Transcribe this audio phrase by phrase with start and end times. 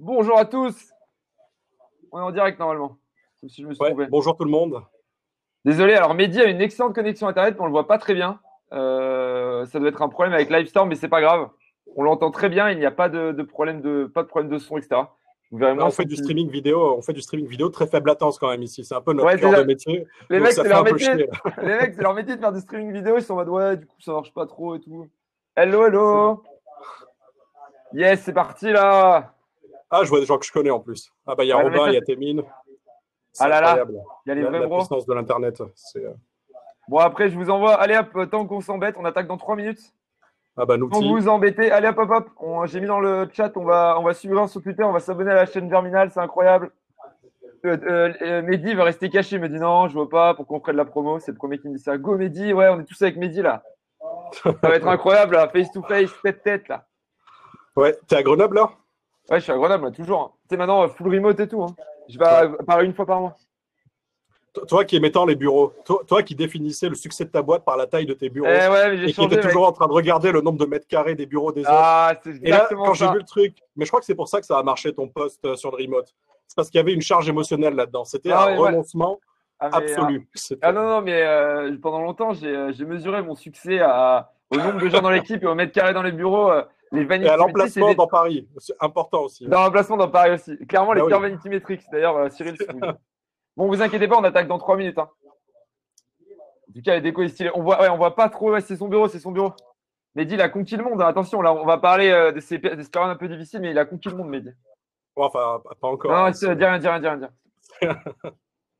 [0.00, 0.92] Bonjour à tous.
[2.12, 2.98] On est en direct normalement.
[3.48, 4.80] Si je me suis Ouais, bonjour tout le monde.
[5.64, 8.38] Désolé, alors Mehdi a une excellente connexion internet, mais on le voit pas très bien.
[8.72, 11.48] Euh, ça doit être un problème avec Livestorm, mais c'est pas grave.
[11.96, 14.52] On l'entend très bien, il n'y a pas de, de problème de pas de problème
[14.52, 15.02] de son, etc.
[15.50, 18.38] Vous verrez on fait du streaming vidéo, on fait du streaming vidéo très faible latence
[18.38, 18.84] quand même ici.
[18.84, 20.06] C'est un peu notre Ouais, cœur de métier.
[20.30, 21.12] Les mecs, c'est leur métier.
[21.12, 21.28] chier.
[21.62, 23.16] Les mecs, c'est leur métier de faire du streaming vidéo.
[23.16, 25.08] Ils sont en mode ouais, du coup ça marche pas trop et tout.
[25.56, 26.44] Hello, hello.
[27.94, 29.34] Yes, c'est parti là.
[29.90, 31.10] Ah, je vois des gens que je connais en plus.
[31.26, 32.42] Ah bah il y a Ouais, Robin, il y a Témine.
[33.40, 33.84] Ah là là.
[34.26, 34.78] Il y a les La, vrais la bros.
[34.78, 35.60] puissance de l'internet.
[35.96, 36.12] euh,
[36.88, 37.74] Bon après, je vous envoie.
[37.74, 39.80] Allez hop, tant qu'on s'embête, on attaque dans 3 minutes.
[40.56, 41.08] Ah bah Sans Nouti.
[41.08, 42.66] vous embêter, allez hop hop hop.
[42.66, 45.30] J'ai mis dans le chat, on va on va suivre sur Twitter, on va s'abonner
[45.30, 46.70] à la chaîne Germinal, c'est incroyable.
[47.64, 50.46] Euh, euh, euh, Mehdi va rester caché, il me dit non, je vois pas, pour
[50.46, 51.18] qu'on de la promo.
[51.20, 51.96] C'est le premier qui me dit ça.
[51.98, 53.62] Go Mehdi, ouais, on est tous avec Mehdi là.
[54.32, 56.84] Ça va être incroyable là, face to face, tête tête là.
[57.76, 58.70] Ouais, t'es à Grenoble là?
[59.30, 60.20] Ouais, je suis à Grenoble là, toujours.
[60.22, 60.30] hein.
[60.48, 61.62] Tu sais maintenant euh, full remote et tout.
[61.62, 61.74] Hein.
[62.08, 63.36] Je vais à Paris une fois par mois.
[64.54, 67.42] Toi- Toi qui aimais tant les bureaux, toi, toi qui définissais le succès de ta
[67.42, 69.44] boîte par la taille de tes Eh bureaux ouais, mais et qui était mec.
[69.44, 71.70] toujours en train de regarder le nombre de mètres carrés des bureaux des autres.
[71.72, 74.40] Ah, Et là, quand j'ai vu le truc, mais je crois que c'est pour ça
[74.40, 76.14] que ça a marché ton poste euh, sur le remote.
[76.46, 78.04] C'est parce qu'il y avait une charge émotionnelle là-dedans.
[78.04, 78.68] C'était Ah un ouais, ouais.
[78.70, 79.20] renoncement
[79.60, 80.26] Ah, absolu.
[80.34, 84.56] C'était- Ah non, non, mais euh, pendant longtemps, j'ai j'ai mesuré mon succès à, au
[84.56, 86.50] nombre de gens dans l'équipe et au mètre carré dans les bureaux.
[86.50, 89.46] euh, les Et vanity à metrics, l'emplacement des- dans Paris, c'est important aussi.
[89.46, 90.56] dans l'emplacement dans Paris aussi.
[90.66, 91.08] Clairement, les oui.
[91.08, 91.82] pires vanity metrics.
[91.92, 92.56] D'ailleurs, euh, Cyril.
[93.56, 94.98] Bon, vous inquiétez pas, on attaque dans 3 minutes.
[94.98, 95.10] Hein.
[96.68, 97.50] En tout cas, les déco est stylé.
[97.54, 98.52] On voit, ouais, on voit pas trop.
[98.52, 99.52] Ouais, c'est son bureau, c'est son bureau.
[100.14, 101.00] Mehdi, il a conquis le monde.
[101.02, 101.06] hein.
[101.06, 103.78] Attention, là, on va parler euh, de ses, des périodes un peu difficiles, mais il
[103.78, 104.48] a conquis le monde, Mehdi.
[105.16, 106.10] Ouais, Enfin, pas encore.
[106.10, 107.16] Non, hein, dis rien, dis rien, dis rien.
[107.16, 107.26] dis
[107.82, 108.00] rien.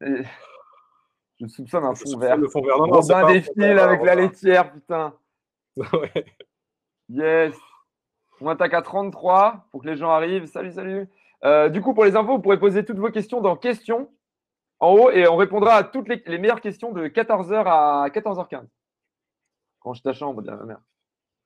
[0.02, 0.22] Et-
[1.40, 2.36] Je soupçonne un fond vert.
[2.36, 2.78] le fond vert.
[2.78, 5.14] Non, non, Robin défile avec la laitière, putain.
[5.76, 6.24] Ouais.
[7.08, 7.54] Yes.
[8.40, 10.46] On attaque à 33 pour que les gens arrivent.
[10.46, 11.08] Salut, salut.
[11.44, 14.10] Euh, du coup, pour les infos, vous pourrez poser toutes vos questions dans questions
[14.80, 18.66] en haut et on répondra à toutes les, les meilleures questions de 14h à 14h15.
[19.80, 20.80] Range ta chambre, dit ma mère.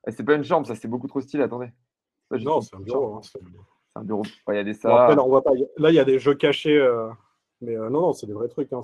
[0.06, 1.44] Eh, c'est pas une chambre, ça, c'est beaucoup trop stylé.
[1.44, 1.70] Attendez.
[2.30, 3.14] Non, une c'est un bureau.
[3.16, 3.38] hein, c'est-
[3.94, 4.22] un bureau.
[4.48, 5.16] Il y a des Bon, après, ça.
[5.16, 5.52] non, on voit pas.
[5.76, 6.76] Là, il y a des jeux cachés.
[6.78, 7.08] euh,
[7.60, 8.72] Mais euh, non, non, c'est des vrais trucs.
[8.72, 8.80] hein,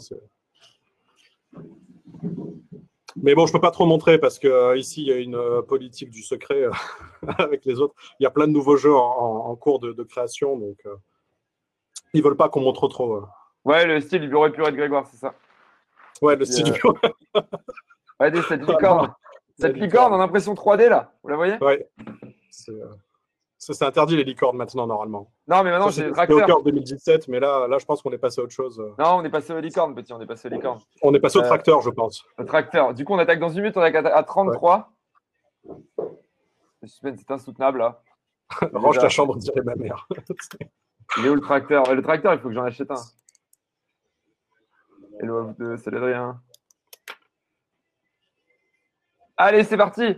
[3.23, 5.35] Mais bon, je peux pas trop montrer parce que euh, ici, il y a une
[5.35, 6.71] euh, politique du secret euh,
[7.39, 7.95] avec les autres.
[8.21, 10.95] Il y a plein de nouveaux jeux en, cours de, de création, donc euh,
[12.15, 13.15] ils veulent pas qu'on montre trop.
[13.17, 13.27] euh.
[13.65, 15.35] Ouais, le style du bureau épuré de Grégoire, c'est ça.
[16.23, 16.97] Ouais, le style euh, du bureau.
[18.21, 19.15] Regardez cette licorne.
[19.59, 21.13] Cette La licorne en impression 3D, là.
[21.23, 21.59] Vous la voyez?
[21.61, 21.89] Ouais.
[22.51, 22.87] C'est euh,
[23.59, 25.31] c'est- c'est interdit les licornes maintenant, normalement.
[25.49, 26.47] Non, mais maintenant, j'ai le C'était c'était au tracteur.
[26.47, 28.79] cœur 2017, mais là, là, je pense qu'on est passé à autre chose.
[28.99, 30.13] Non, on est passé au licorne, petit.
[30.13, 30.81] On est passé au licorne.
[31.03, 32.25] On est passé au Euh, tracteur, je pense.
[32.39, 32.95] Le tracteur.
[32.95, 34.93] Du coup, on attaque dans une minute, on attaque à à 33.
[36.81, 38.03] Le suspense est insoutenable là.
[38.73, 40.07] Range ta chambre, dirait ma mère.
[41.19, 41.89] Il est où le tracteur?
[41.89, 43.03] Ouais, Le tracteur, il faut que j'en achète un.
[45.21, 46.41] Hello à vous deux, salut Adrien.
[49.37, 50.17] Allez, c'est parti.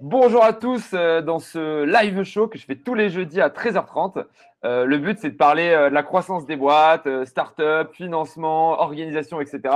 [0.00, 3.48] Bonjour à tous euh, dans ce live show que je fais tous les jeudis à
[3.48, 4.24] 13h30.
[4.64, 9.40] Euh, le but, c'est de parler euh, de la croissance des boîtes, start-up, financement, organisation,
[9.40, 9.74] etc.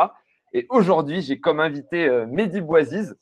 [0.52, 3.16] Et aujourd'hui, j'ai comme invité Mehdi Boisiz,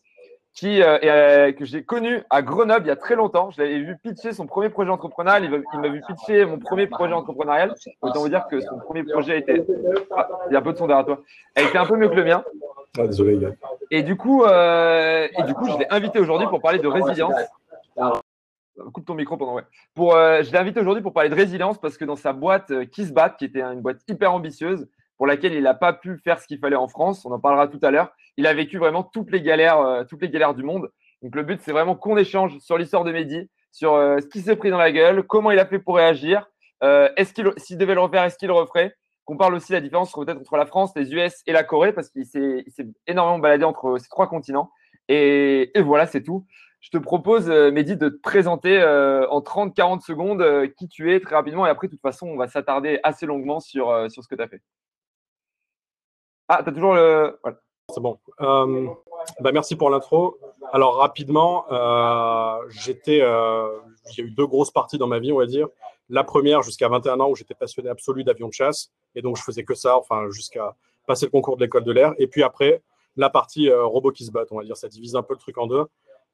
[0.52, 3.50] qui, que j'ai connu à Grenoble il y a très longtemps.
[3.52, 5.44] Je l'avais vu pitcher son premier projet entrepreneurial.
[5.44, 7.72] Il m'a- vu pitcher mon premier projet entrepreneurial.
[8.02, 9.54] Autant vous dire que son premier projet a.
[10.16, 11.20] Ah, il y a un peu de son derrière toi.
[11.54, 12.42] A été un peu mieux que le mien.
[12.98, 13.50] Ah, désolé, gars.
[13.90, 17.34] Et du coup, euh, et du coup, je l'ai invité aujourd'hui pour parler de résilience.
[18.92, 19.64] Coupe ton micro pendant ouais.
[19.94, 22.70] Pour, euh, je l'ai invité aujourd'hui pour parler de résilience parce que dans sa boîte
[22.70, 23.04] euh, qui
[23.38, 26.58] qui était une boîte hyper ambitieuse, pour laquelle il n'a pas pu faire ce qu'il
[26.58, 28.10] fallait en France, on en parlera tout à l'heure.
[28.38, 30.90] Il a vécu vraiment toutes les galères, euh, toutes les galères du monde.
[31.22, 34.56] Donc le but, c'est vraiment qu'on échange sur l'histoire de Mehdi, sur ce qui s'est
[34.56, 36.48] pris dans la gueule, comment il a fait pour réagir,
[36.82, 38.96] est-ce qu'il, s'il devait le refaire, est-ce qu'il le referait?
[39.30, 41.92] Qu'on parle aussi de la différence peut-être entre la France, les US et la Corée,
[41.92, 42.64] parce qu'il s'est,
[43.06, 44.72] énormément baladé entre ces trois continents.
[45.08, 46.46] Et, voilà, c'est tout.
[46.80, 51.14] Je te propose, euh, Mehdi, de te présenter euh, en 30-40 secondes euh, qui tu
[51.14, 51.66] es très rapidement.
[51.66, 54.42] Et après, de toute façon, on va s'attarder assez longuement sur, euh, ce que tu
[54.42, 54.62] as fait.
[56.48, 57.38] Ah, tu as toujours le.
[57.94, 58.18] C'est bon.
[58.40, 58.88] Euh,
[59.40, 60.38] bah, merci pour l'intro.
[60.72, 63.68] Alors, rapidement, euh, j'étais, euh,
[64.18, 65.68] eu deux grosses parties dans ma vie, on va dire.
[66.10, 68.90] La première, jusqu'à 21 ans, où j'étais passionné absolu d'avion de chasse.
[69.14, 70.76] Et donc, je faisais que ça, enfin, jusqu'à
[71.06, 72.14] passer le concours de l'école de l'air.
[72.18, 72.82] Et puis après,
[73.16, 74.76] la partie euh, robot qui se battent, on va dire.
[74.76, 75.86] Ça divise un peu le truc en deux.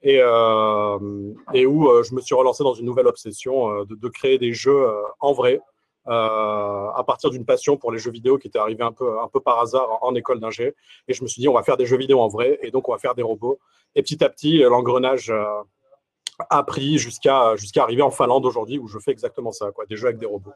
[0.02, 0.98] Et, euh,
[1.54, 4.52] et où euh, je me suis relancé dans une nouvelle obsession euh, de, créer des
[4.52, 4.86] jeux
[5.20, 5.60] en vrai,
[6.06, 9.40] à partir d'une passion pour les jeux vidéo qui était arrivée un peu, un peu
[9.40, 10.74] par hasard en, en école d'ingé.
[11.08, 12.88] Et je me suis dit, on va faire des jeux vidéo en vrai, et donc
[12.88, 13.58] on va faire des robots.
[13.96, 15.32] Et petit à petit, l'engrenage
[16.50, 20.06] appris jusqu'à jusqu'à arriver en Finlande aujourd'hui où je fais exactement ça, quoi, des jeux
[20.06, 20.52] avec des robots.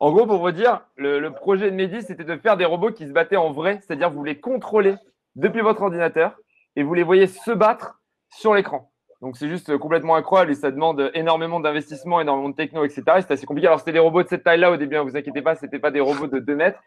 [0.00, 3.06] En gros, pour vous dire, le, projet de Mehdi, c'était de faire des robots qui
[3.06, 4.94] se battaient en vrai, c'est-à-dire vous les contrôlez
[5.34, 6.36] depuis votre ordinateur
[6.76, 8.92] et vous les voyez se battre sur l'écran.
[9.20, 13.02] Donc c'est juste complètement incroyable et ça demande énormément d'investissement, énormément de techno, etc.
[13.16, 13.66] C'est assez compliqué.
[13.66, 15.64] Alors c'était des robots de cette taille-là au début, ne hein, vous inquiétez pas, ce
[15.64, 16.78] n'était pas des robots de 2 mètres.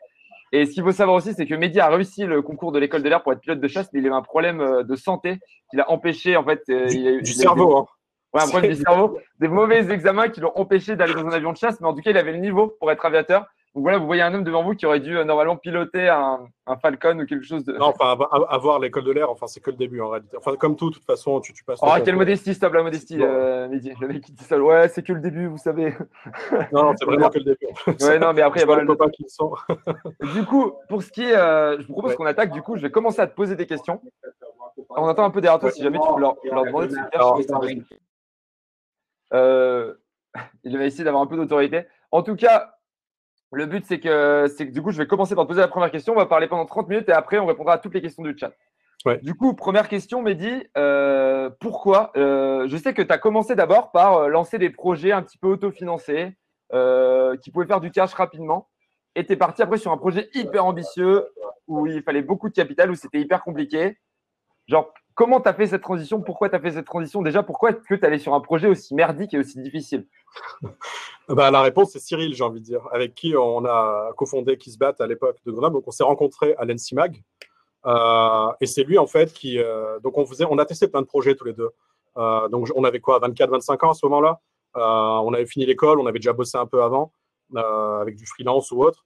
[0.54, 3.04] Et ce qu'il faut savoir aussi, c'est que Mehdi a réussi le concours de l'école
[3.04, 4.96] de l'air pour être pilote de chasse, mais il a eu un problème euh, de
[4.96, 5.40] santé
[5.70, 6.62] qui l'a empêché, en fait.
[6.70, 7.86] Euh, du, du cerveau, hein.
[8.33, 11.51] Ouais, un problème du cerveau, des mauvais examens qui l'ont empêché d'aller dans un avion
[11.51, 13.45] de chasse, mais en tout cas, il avait le niveau pour être aviateur.
[13.74, 16.50] Donc voilà, vous voyez un homme devant vous qui aurait dû euh, normalement piloter un,
[16.81, 17.72] Falcon ou quelque chose de.
[17.74, 18.18] Non, enfin,
[18.50, 20.36] avoir l'école de l'air, enfin, c'est que le début en réalité.
[20.38, 21.80] Enfin, comme tout, de toute façon, tu, tu passes.
[21.81, 25.13] Oh, quelle modestie, stop la modestie, euh, Le mec qui dit ça, ouais, c'est que
[25.13, 25.95] le début, vous savez.
[26.74, 27.68] Non, c'est vraiment que le début.
[28.06, 29.12] ouais, non, mais après, il y a pas le...
[29.12, 29.54] qui sont.
[30.34, 31.36] du coup, pour ce qui est.
[31.36, 32.51] Euh, je vous propose qu'on attaque.
[32.51, 34.01] Du coup, je vais commencer à te poser des questions.
[34.89, 37.00] On attend un peu derrière toi si jamais tu peux leur, leur demander de se
[37.13, 37.36] faire.
[39.33, 39.94] Euh,
[40.63, 41.86] il va essayer d'avoir un peu d'autorité.
[42.12, 42.75] En tout cas,
[43.51, 45.68] le but, c'est que, c'est que du coup, je vais commencer par te poser la
[45.68, 46.13] première question.
[46.13, 48.38] On va parler pendant 30 minutes et après, on répondra à toutes les questions du
[48.38, 48.51] chat.
[49.24, 53.92] Du coup, première question, Mehdi, euh, pourquoi euh, Je sais que tu as commencé d'abord
[53.92, 56.36] par euh, lancer des projets un petit peu autofinancés
[57.44, 58.69] qui pouvaient faire du cash rapidement.
[59.16, 61.27] Et tu es parti après sur un projet hyper ambitieux
[61.68, 63.98] où il fallait beaucoup de capital, où c'était hyper compliqué.
[64.68, 66.20] Genre, comment tu as fait cette transition?
[66.20, 67.22] Pourquoi tu as fait cette transition?
[67.22, 70.08] Déjà, pourquoi est-ce que tu allé sur un projet aussi merdique et aussi difficile?
[71.30, 74.96] Bah, La réponse, c'est Cyril, j'ai envie de dire, avec qui on a cofondé Kissbat
[75.00, 75.76] à l'époque de Grenoble.
[75.76, 77.24] Donc, on s'est rencontrés à l'ENSIMAG.
[77.86, 79.60] Euh, et c'est lui, en fait, qui.
[79.60, 81.70] Euh, donc, on, faisait, on a testé plein de projets tous les deux.
[82.18, 84.40] Euh, donc, on avait quoi 24, 25 ans à ce moment-là?
[84.74, 87.14] On avait fini l'école, on avait déjà bossé un peu avant,
[87.56, 89.06] avec du freelance ou autre.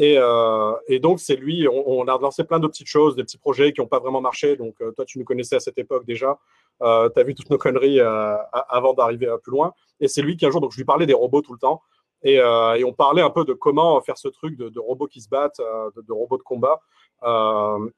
[0.00, 3.72] Euh, et, donc, c'est lui, on, a lancé plein de petites choses, des petits projets
[3.72, 4.56] qui n'ont pas vraiment marché.
[4.56, 6.38] Donc, euh, toi, tu nous connaissais à cette époque déjà.
[6.82, 9.72] Euh, tu as vu toutes nos conneries avant d'arriver plus loin.
[10.00, 11.82] Et c'est lui qui, un jour, donc je lui parlais des robots tout le temps.
[12.22, 15.58] Et, on parlait un peu de comment faire ce truc de, robots qui se battent,
[15.60, 16.80] de, robots de combat.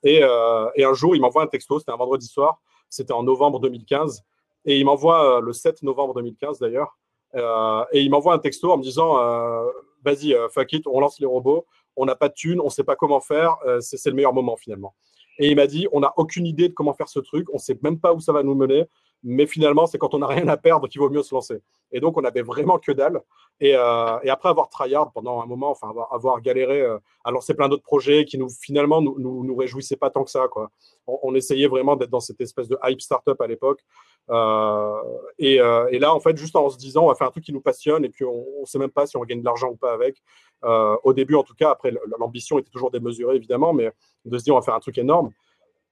[0.02, 0.20] Et,
[0.76, 4.22] et, un jour, il m'envoie un texto, c'était un vendredi soir, c'était en novembre 2015.
[4.66, 6.96] Et il m'envoie le 7 novembre 2015 d'ailleurs.
[7.34, 9.16] et il m'envoie un texto en me disant
[10.02, 11.66] Vas-y, fuck it, on lance les robots
[12.00, 14.32] on n'a pas de thunes, on ne sait pas comment faire, euh, c'est le meilleur
[14.32, 14.94] moment finalement.
[15.38, 17.60] Et il m'a dit, on n'a aucune idée de comment faire ce truc, on ne
[17.60, 18.86] sait même pas où ça va nous mener,
[19.22, 21.60] mais finalement, c'est quand on n'a rien à perdre qu'il vaut mieux se lancer.
[21.92, 23.20] Et donc, on avait vraiment que dalle.
[23.60, 27.68] Et, euh, après avoir tryhard pendant un moment, enfin, avoir, galéré euh, à lancer plein
[27.68, 30.70] d'autres projets qui nous, finalement, nous, nous, réjouissaient pas tant que ça, quoi.
[31.06, 33.80] On, essayait vraiment d'être dans cette espèce de hype startup à l'époque.
[35.38, 37.60] et, là, en fait, juste en se disant, on va faire un truc qui nous
[37.60, 39.92] passionne et puis on ne sait même pas si on gagne de l'argent ou pas
[39.92, 40.22] avec.
[40.64, 43.90] Euh, au début, en tout cas, après, l'ambition était toujours démesurée, évidemment, mais
[44.24, 45.30] de se dire, on va faire un truc énorme.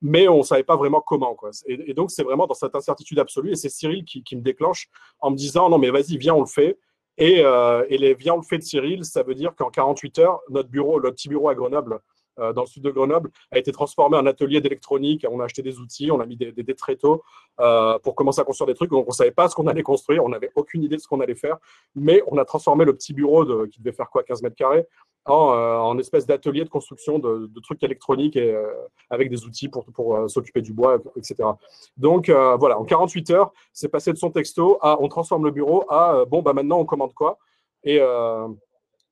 [0.00, 1.35] Mais on ne savait pas vraiment comment.
[1.35, 1.50] Quoi.
[1.67, 3.53] Et, donc, c'est vraiment dans cette incertitude absolue.
[3.53, 4.88] Et c'est Cyril qui, me déclenche
[5.20, 6.79] en me disant, non, mais vas-y, viens, on le fait.
[7.17, 10.19] Et, euh, et les viens, on le fait de Cyril, ça veut dire qu'en 48
[10.20, 11.99] heures, notre bureau, notre petit bureau à Grenoble,
[12.38, 15.26] euh, dans le sud de Grenoble, a été transformé en atelier d'électronique.
[15.31, 17.23] On a acheté des outils, on a mis des, des, tréteaux
[17.61, 18.90] euh, pour commencer à construire des trucs.
[18.90, 21.08] Donc, on ne savait pas ce qu'on allait construire, on n'avait aucune idée de ce
[21.08, 21.58] qu'on allait faire,
[21.94, 24.87] mais on a transformé le petit bureau qui devait faire quoi, 15 mètres carrés,
[25.25, 28.38] en, euh, espèce d'atelier de construction de, trucs électroniques
[29.11, 31.37] avec des outils pour, pour s'occuper du bois, etc.
[31.96, 35.84] Donc, voilà, en 48 heures, c'est passé de son texto à on transforme le bureau
[35.88, 37.38] à bon, bah maintenant, on commande quoi?
[37.84, 38.00] Et,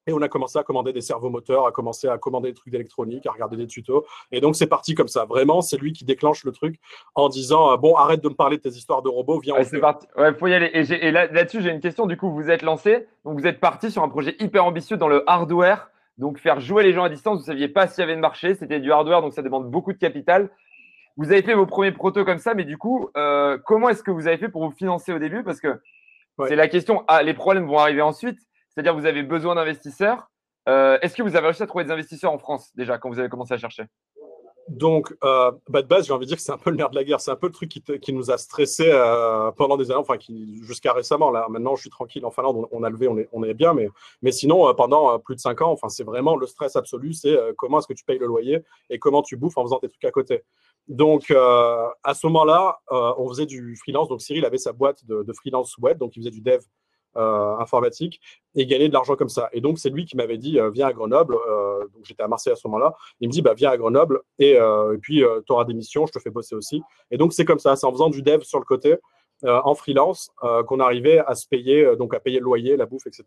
[0.07, 3.27] et on a commencé à commander des servomoteurs, à commencer à commander des trucs d'électronique,
[3.27, 4.07] à regarder des tutos.
[4.31, 5.25] Et donc, c'est parti comme ça.
[5.25, 6.79] Vraiment, c'est lui qui déclenche le truc
[7.15, 9.55] en disant euh, Bon, arrête de me parler de tes histoires de robots, viens.
[9.55, 10.07] Ouais, c'est parti.
[10.17, 10.71] Ouais, faut y aller.
[10.73, 12.07] Et, là-dessus, j'ai une question.
[12.07, 13.07] Du coup, vous êtes lancé.
[13.25, 15.91] Donc, vous êtes parti sur un projet hyper ambitieux dans le hardware.
[16.19, 17.39] Donc, faire jouer les gens à distance.
[17.39, 18.55] Vous ne saviez pas s'il y avait de marché.
[18.55, 20.51] C'était du hardware, donc ça demande beaucoup de capital.
[21.17, 24.11] Vous avez fait vos premiers protos comme ça, mais du coup, euh, comment est-ce que
[24.11, 25.43] vous avez fait pour vous financer au début?
[25.43, 25.81] Parce que
[26.47, 27.05] c'est la question.
[27.09, 28.39] Ah, les problèmes vont arriver ensuite.
[28.77, 30.29] C'est-à-dire vous avez besoin d'investisseurs.
[30.69, 33.19] Euh, est-ce que vous avez réussi à trouver des investisseurs en France déjà quand vous
[33.19, 33.85] avez commencé à chercher?
[34.69, 36.91] Donc, euh, bah, de base, j'ai envie de dire que c'est un peu le nerf
[36.91, 37.21] de la guerre.
[37.21, 40.17] C'est un peu le truc qui, nous a stressé euh, pendant des années, enfin,
[40.61, 41.31] jusqu'à récemment.
[41.31, 43.89] Là, maintenant, je suis tranquille en Finlande, on, a levé, on est, bien, mais,
[44.21, 47.15] mais sinon, pendant plus de cinq ans, enfin, c'est vraiment le stress absolu.
[47.15, 49.89] C'est comment est-ce que tu payes le loyer et comment tu bouffes en faisant tes
[49.89, 50.43] trucs à côté.
[50.89, 54.09] Donc, à ce moment-là, on faisait du freelance.
[54.09, 56.61] Donc, Cyril avait sa boîte de, freelance web, donc il faisait du dev
[57.17, 58.21] informatique
[58.55, 59.49] et gagner de l'argent comme ça.
[59.53, 61.37] Et donc, c'est lui qui m'avait dit euh, Viens à Grenoble.
[61.49, 62.95] Euh, j'étais à Marseille à ce moment-là.
[63.21, 64.59] Il me dit bah, Viens à Grenoble et,
[65.01, 66.83] puis tu auras des missions, je te fais bosser aussi.
[67.11, 67.77] Et donc, c'est comme ça.
[67.77, 68.97] C'est en faisant du dev sur le côté
[69.45, 72.75] euh, en freelance euh, qu'on arrivait à se payer, euh, donc à payer le loyer,
[72.79, 73.25] la bouffe, etc.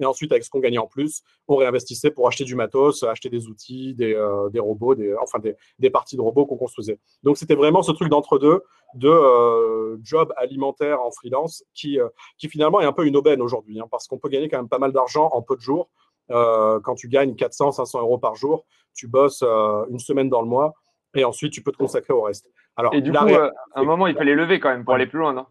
[0.00, 3.28] Et ensuite, avec ce qu'on gagnait en plus, on réinvestissait pour acheter du matos, acheter
[3.28, 4.20] des outils, des,
[4.50, 6.98] des robots, des, enfin des, des, parties de robots qu'on construisait.
[7.22, 8.62] Donc c'était vraiment ce truc d'entre-deux
[8.94, 11.98] de job alimentaire en freelance qui,
[12.36, 14.68] qui finalement est un peu une aubaine aujourd'hui, hein, parce qu'on peut gagner quand même
[14.68, 15.88] pas mal d'argent en peu de jours.
[16.28, 20.74] quand tu gagnes 400, 500 euros par jour, tu bosses une semaine dans le mois
[21.14, 22.50] et ensuite tu peux te consacrer au reste.
[22.76, 25.18] Alors, et du coup, à un moment, il fallait lever quand même pour aller plus
[25.18, 25.46] loin, non?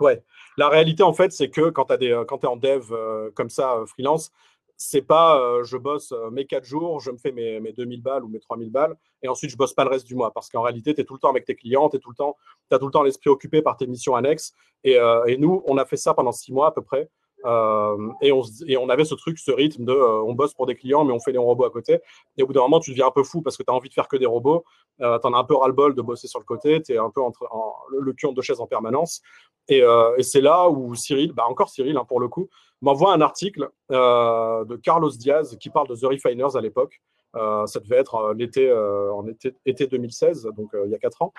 [0.00, 0.22] Ouais.
[0.56, 3.86] La réalité, en fait, c'est que quand tu es en dev euh, comme ça, euh,
[3.86, 4.32] freelance,
[4.76, 8.24] c'est pas euh, je bosse mes 4 jours, je me fais mes, mes 2000 balles
[8.24, 10.32] ou mes 3000 balles, et ensuite je bosse pas le reste du mois.
[10.32, 12.90] Parce qu'en réalité, tu es tout le temps avec tes clients, tu as tout le
[12.90, 14.54] temps l'esprit occupé par tes missions annexes.
[14.82, 17.08] Et, et, nous, on a fait ça pendant 6 mois à peu près.
[17.44, 21.04] Et, on, et on avait ce truc, ce rythme de on bosse pour des clients,
[21.04, 22.00] mais on fait des robots à côté.
[22.36, 23.88] Et au bout d'un moment, tu deviens un peu fou parce que tu as envie
[23.88, 24.64] de faire que des robots.
[24.98, 27.20] tu en as un peu ras-le-bol de bosser sur le côté, tu es un peu
[27.20, 29.22] entre, en, le cul en deux chaises en permanence.
[29.70, 32.48] Euh, et, c'est là où Cyril, bah encore Cyril hein, pour le coup,
[32.80, 37.00] m'envoie un article euh, de Carlos Diaz qui parle de The Refiners à l'époque.
[37.34, 41.32] Euh, ça devait être l'été, en été, été, 2016, donc il y a quatre ans.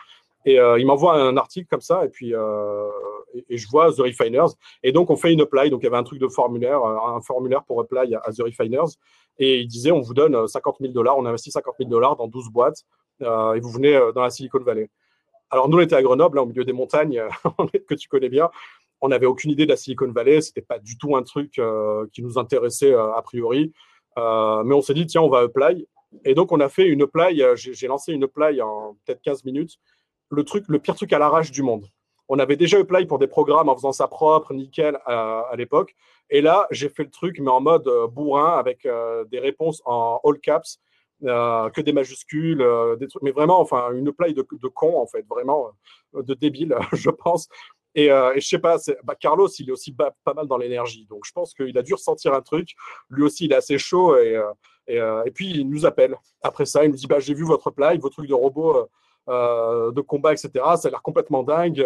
[0.46, 2.34] Et il m'envoie un article comme ça, et puis
[3.50, 4.50] et, je vois The Refiners.
[4.84, 5.70] Et donc on fait une apply.
[5.70, 8.98] Donc il y avait un truc de formulaire, un formulaire pour apply à, The Refiners.
[9.40, 12.28] Et il disait on vous donne 50 000 dollars, on investit 50 000 dollars dans
[12.28, 12.84] 12 boîtes,
[13.22, 14.90] et vous venez dans la Silicon Valley.
[15.54, 17.22] Alors, nous, on était à Grenoble, au milieu des montagnes
[17.88, 18.50] que tu connais bien.
[19.02, 20.42] On n'avait aucune idée de la Silicon Valley.
[20.42, 23.72] Ce n'était pas du tout un truc euh, qui nous intéressait euh, a priori.
[24.18, 25.88] Euh, mais on s'est dit, tiens, on va apply.
[26.26, 27.40] Et donc, on a fait une apply.
[27.56, 29.78] J'ai lancé une apply en peut-être 15 minutes.
[30.34, 31.86] Le, truc, le pire truc à l'arrache du monde.
[32.30, 35.96] On avait déjà apply pour des programmes en faisant ça propre, nickel, à, l'époque.
[36.30, 38.88] Et là, j'ai fait le truc, mais en mode bourrin, avec
[39.30, 40.80] des réponses en all caps.
[41.26, 45.08] Euh, que des majuscules, euh, des trucs, mais vraiment, enfin, une play de, con, en
[45.08, 45.70] fait, vraiment
[46.16, 47.48] euh, de débile, je pense.
[47.96, 51.06] Et, et, je sais pas, bah, Carlos, il est aussi pas mal dans l'énergie.
[51.10, 52.74] Donc, je pense qu'il a dû ressentir un truc.
[53.10, 54.18] Lui aussi, il est assez chaud.
[54.18, 54.42] Et,
[54.88, 56.18] et, puis, il nous appelle.
[56.42, 58.90] Après ça, il nous dit bah, J'ai vu votre play, vos trucs de robots
[59.28, 60.50] de combat, etc.
[60.54, 61.86] Ça a l'air complètement dingue.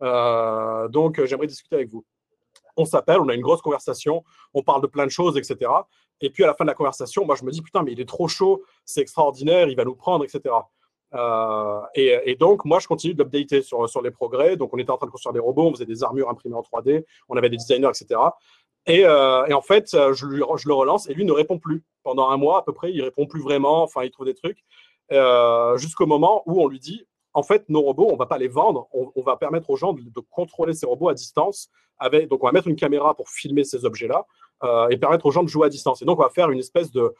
[0.00, 2.04] donc, j'aimerais discuter avec vous.
[2.76, 4.22] On s'appelle, on a une grosse conversation,
[4.54, 5.70] on parle de plein de choses, etc.
[6.20, 8.00] Et puis à la fin de la conversation, moi je me dis putain, mais il
[8.00, 10.54] est trop chaud, c'est extraordinaire, il va nous prendre, etc.
[11.14, 14.56] Euh, et, donc, moi, je continue d'updater sur, sur les progrès.
[14.56, 16.62] Donc, on était en train de construire des robots, on faisait des armures imprimées en
[16.62, 18.20] 3D, on avait des designers, etc.
[18.88, 21.84] Euh, et, en fait, je, lui, je, le relance et lui ne répond plus.
[22.02, 24.64] Pendant un mois à peu près, il répond plus vraiment, enfin, il trouve des trucs.
[25.12, 28.38] Euh, jusqu'au moment où on lui dit en fait, nos robots, on ne va pas
[28.38, 31.70] les vendre, on, va permettre aux gens de, contrôler ces robots à distance.
[31.98, 34.26] Avec, donc, on va mettre une caméra pour filmer ces objets-là.
[34.64, 36.02] Euh, et permettre aux gens de jouer à distance.
[36.02, 37.14] Et donc, on va faire une espèce de,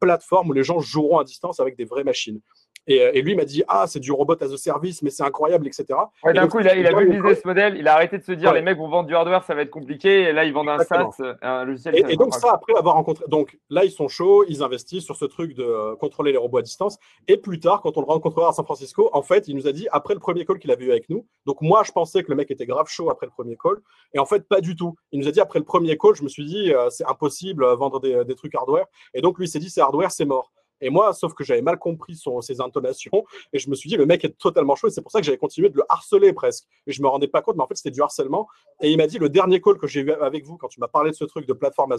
[0.00, 2.40] plateforme où les gens joueront à distance avec des vraies machines.
[2.86, 5.66] Et, et lui m'a dit Ah, c'est du robot as a service, mais c'est incroyable,
[5.66, 5.86] etc.
[6.24, 8.32] D'un coup, il a, il a vu le business model, il a arrêté de se
[8.32, 10.22] dire Les mecs vont vendre du hardware, ça va être compliqué.
[10.22, 11.96] Et là, ils vendent un SaaS, un logiciel.
[11.96, 13.24] Et, et donc, ça, après avoir rencontré.
[13.28, 16.58] Donc là, ils sont chauds, ils investissent sur ce truc de euh, contrôler les robots
[16.58, 16.98] à distance.
[17.28, 19.72] Et plus tard, quand on le rencontrera à San Francisco, en fait, il nous a
[19.72, 22.30] dit Après le premier call qu'il avait eu avec nous, donc moi, je pensais que
[22.30, 23.76] le mec était grave chaud après le premier call.
[24.14, 24.94] Et en fait, pas du tout.
[25.12, 27.64] Il nous a dit Après le premier call, je me suis dit euh, C'est impossible,
[27.64, 28.86] euh, vendre des, des trucs hardware.
[29.14, 30.52] Et donc, lui, s'est dit c'est hardware, c'est mort.
[30.80, 34.06] Et moi, sauf que j'avais mal compris ses intonations, et je me suis dit, le
[34.06, 36.64] mec est totalement chaud, et c'est pour ça que j'avais continué de le harceler presque.
[36.86, 38.48] Et je me rendais pas compte, mais en fait, c'était du harcèlement.
[38.80, 40.88] Et il m'a dit, le dernier call que j'ai eu avec vous, quand tu m'as
[40.88, 41.94] parlé de ce truc de plateforme,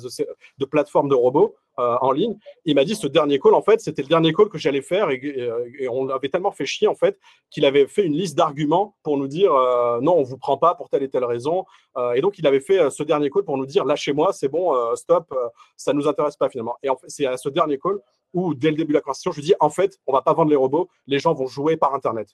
[0.57, 3.79] de, plateforme de robots euh, en ligne, il m'a dit, ce dernier call, en fait,
[3.79, 7.17] c'était le dernier call que j'allais faire, et, on avait tellement fait chier, en fait,
[7.49, 10.75] qu'il avait fait une liste d'arguments pour nous dire, euh, non, on vous prend pas
[10.75, 11.65] pour telle et telle raison.
[11.97, 14.75] Euh, et donc, il avait fait ce dernier call pour nous dire, lâchez-moi, c'est bon,
[14.95, 15.33] stop,
[15.75, 16.75] ça nous intéresse pas finalement.
[16.83, 17.99] Et en fait, c'est à ce dernier call
[18.37, 20.33] où, dès le début de la conversation, je lui dis en fait, on va pas
[20.33, 22.29] vendre les robots, les gens vont jouer par Internet.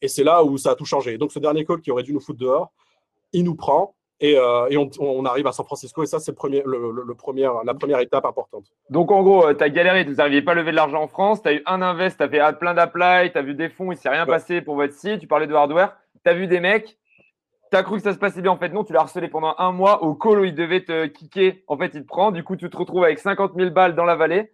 [0.00, 1.18] Et c'est là où ça a tout changé.
[1.18, 2.72] Donc, ce dernier call qui aurait dû nous foutre dehors,
[3.32, 6.02] il nous prend et, euh, on, arrive à San Francisco.
[6.02, 8.66] Et ça, c'est le premier, le, premier, la première étape importante.
[8.90, 11.08] Donc, en gros, euh, tu as galéré, tu n'arrivais pas à lever de l'argent en
[11.08, 13.68] France, tu as eu un invest, tu as fait plein d'apply, tu as vu des
[13.68, 16.34] fonds, il ne s'est rien passé pour votre site, tu parlais de hardware, tu as
[16.34, 16.98] vu des mecs.
[17.70, 19.54] Tu as cru que ça se passait bien, en fait, non, tu l'as harcelé pendant
[19.58, 21.62] un mois au call où il devait te kicker.
[21.66, 24.04] En fait, il te prend, du coup, tu te retrouves avec 50 000 balles dans
[24.04, 24.50] la vallée.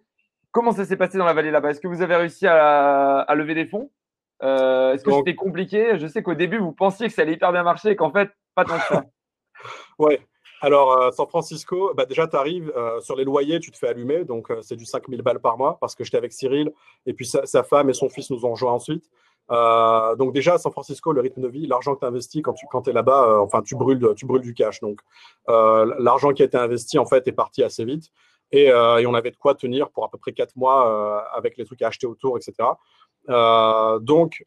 [0.55, 1.71] Comment ça s'est passé dans la vallée là-bas?
[1.71, 3.91] Est-ce que vous avez réussi à, lever des fonds?
[4.41, 5.99] Euh, Est-ce que c'était compliqué?
[5.99, 8.31] Je sais qu'au début, vous pensiez que ça allait hyper bien marcher et qu'en fait,
[8.55, 9.03] pas tant que ça.
[9.99, 10.21] ouais.
[10.61, 13.89] Alors, euh, San Francisco, bah, déjà, tu arrives euh, sur les loyers, tu te fais
[13.89, 14.23] allumer.
[14.23, 16.71] Donc, c'est du 5000 balles par mois parce que j'étais avec Cyril
[17.05, 19.09] et puis sa, femme et son fils nous ont rejoint ensuite.
[19.49, 22.65] donc, déjà, à San Francisco, le rythme de vie, l'argent que tu investis quand tu
[22.71, 24.79] quand es là-bas, enfin, tu brûles, tu brûles du cash.
[24.79, 25.01] Donc,
[25.49, 28.09] l'argent qui a été investi, en fait, est parti assez vite.
[28.55, 31.57] Euh, et, on avait de quoi tenir pour à peu près quatre mois euh, avec
[31.57, 32.69] les trucs à acheter autour, etc.
[33.29, 34.45] Euh, donc,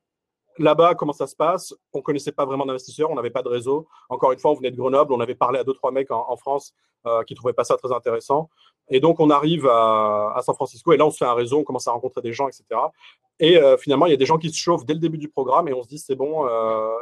[0.61, 1.73] Là-bas, comment ça se passe?
[1.93, 3.87] On ne connaissait pas vraiment d'investisseurs, on n'avait pas de réseau.
[4.09, 6.37] Encore une fois, on venait de Grenoble, on avait parlé à deux, trois mecs en,
[6.37, 6.75] France
[7.29, 8.51] qui ne trouvaient pas ça très intéressant.
[8.91, 11.63] Et donc, on arrive à, San Francisco et là, on se fait un réseau, on
[11.63, 12.65] commence à rencontrer des gens, etc.
[13.39, 15.69] Et finalement, il y a des gens qui se chauffent dès le début du programme
[15.69, 16.45] et on se dit, c'est bon,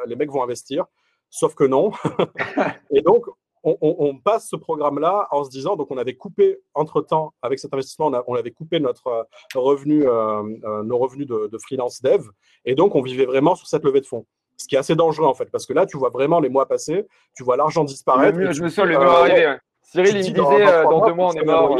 [0.05, 0.85] les mecs vont investir.
[1.31, 1.93] Sauf que non.
[2.91, 3.25] et donc,
[3.63, 8.13] on, passe ce programme-là en se disant, donc on avait coupé entre-temps, avec cet investissement,
[8.27, 9.23] on, avait coupé notre euh,
[9.55, 12.23] revenu, euh, euh, nos revenus de, freelance dev,
[12.65, 14.27] et donc on vivait vraiment sur cette levée de fonds.
[14.57, 16.67] Ce qui est assez dangereux en fait, parce que là, tu vois vraiment les mois
[16.67, 18.39] passer, tu vois l'argent disparaître.
[18.53, 19.57] je me souviens, le mot arriver.
[19.83, 21.77] Cyril, il me disait, dans, deux mois, on est mort.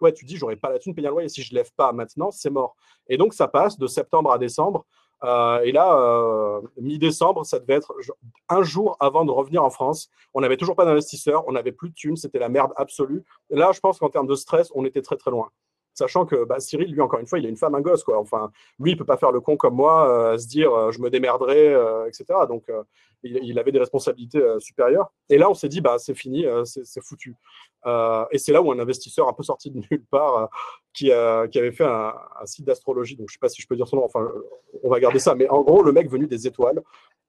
[0.00, 1.28] ouais, tu dis, j'aurais pas la thune payer un loyer.
[1.28, 2.76] Si je lève pas maintenant, c'est mort.
[3.08, 4.84] Et donc, ça passe de septembre à décembre.
[5.24, 7.94] Euh, et là, euh, mi-décembre, ça devait être
[8.48, 10.10] un jour avant de revenir en France.
[10.34, 13.24] On n'avait toujours pas d'investisseurs, on n'avait plus de thunes, c'était la merde absolue.
[13.50, 15.50] Là, je pense qu'en termes de stress, on était très très loin.
[15.98, 18.04] Sachant que bah, Cyril, lui, encore une fois, il a une femme, un gosse.
[18.04, 18.18] Quoi.
[18.18, 21.10] Enfin, lui, il peut pas faire le con comme moi, euh, se dire je me
[21.10, 21.74] démerderai,
[22.06, 22.24] etc.
[22.48, 22.64] Donc,
[23.24, 25.10] il, avait des responsabilités supérieures.
[25.28, 27.34] Et là, on s'est dit, bah, c'est fini, c'est foutu.
[28.30, 30.48] et c'est là où un investisseur un peu sorti de nulle part,
[30.92, 31.10] qui,
[31.50, 32.14] qui, avait fait un,
[32.44, 34.26] site d'astrologie, donc je sais pas si je peux dire son nom, enfin,
[34.82, 36.80] on va garder ça, mais en gros, le mec venu des étoiles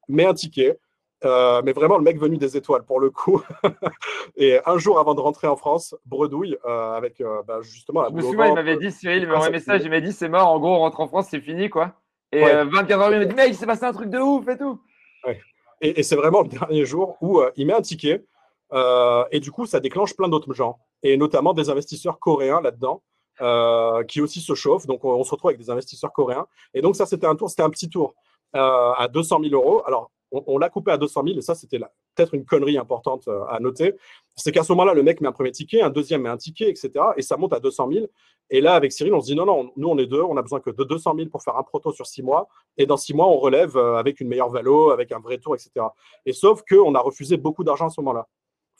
[0.09, 0.77] met un ticket.
[1.23, 3.41] Mais vraiment, le mec venu des étoiles, pour le coup.
[4.37, 8.21] et un jour avant de rentrer en France, bredouille avec bah, justement la Je me
[8.21, 10.47] souviens, il m'avait dit, Cyril, il m'a envoyé un message, il m'a dit, c'est mort,
[10.47, 11.93] en gros, on rentre en France, c'est fini, quoi.
[12.31, 14.57] Et 24 heures, il m'a dit, mec, il s'est passé un truc de ouf et
[14.57, 14.79] tout.
[15.25, 15.39] Ouais.
[15.81, 18.25] Et, c'est vraiment le dernier jour où euh, il met un ticket.
[18.71, 23.01] Euh, et du coup, ça déclenche plein d'autres gens, et notamment des investisseurs coréens là-dedans,
[23.41, 24.85] euh, qui aussi se chauffent.
[24.85, 26.45] Donc, on, se retrouve avec des investisseurs coréens.
[26.73, 28.13] Et donc, ça, c'était un tour, c'était un petit tour
[28.53, 29.83] à 200 000 euros.
[29.85, 31.79] Alors, on, l'a coupé à 200 000, et ça, c'était
[32.15, 33.95] peut-être une connerie importante à noter.
[34.35, 36.69] C'est qu'à ce moment-là, le mec met un premier ticket, un deuxième met un ticket,
[36.69, 36.91] etc.
[37.17, 38.05] Et ça monte à 200 000.
[38.51, 40.41] Et là, avec Cyril, on se dit non, non, nous, on est deux, on a
[40.41, 42.47] besoin que de 200 000 pour faire un proto sur six mois.
[42.77, 45.55] Et dans six mois, on relève euh, avec une meilleure valo, avec un vrai tour,
[45.55, 45.85] etc.
[46.25, 48.27] Et sauf qu'on a refusé beaucoup d'argent à ce moment-là.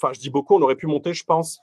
[0.01, 1.59] Enfin, je dis beaucoup, on aurait pu monter, je pense,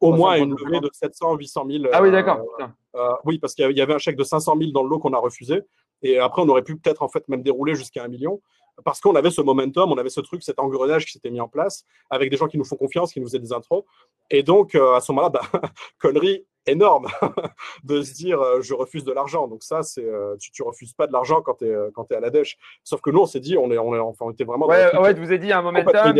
[0.00, 1.84] au moins à une levée de 700, 800 000.
[1.92, 2.40] Ah oui, d'accord.
[2.60, 4.98] Euh, euh, oui, parce qu'il y avait un chèque de 500 000 dans le lot
[4.98, 5.62] qu'on a refusé.
[6.02, 8.40] Et après, on aurait pu peut-être en fait même dérouler jusqu'à un million
[8.84, 11.48] parce qu'on avait ce momentum, on avait ce truc, cet engrenage qui s'était mis en
[11.48, 13.84] place avec des gens qui nous font confiance, qui nous faisaient des intros.
[14.30, 15.40] Et donc, à ce moment-là, bah,
[15.98, 17.06] connerie énorme
[17.84, 19.48] de se dire euh, je refuse de l'argent.
[19.48, 22.14] Donc ça, c'est euh, tu, tu refuses pas de l'argent quand tu es, euh, es
[22.14, 22.56] à la dèche.
[22.84, 24.66] Sauf que nous, on s'est dit, on est, on est, enfin, on était vraiment.
[24.66, 26.14] Ouais, ouais, vous ai dit un momentum.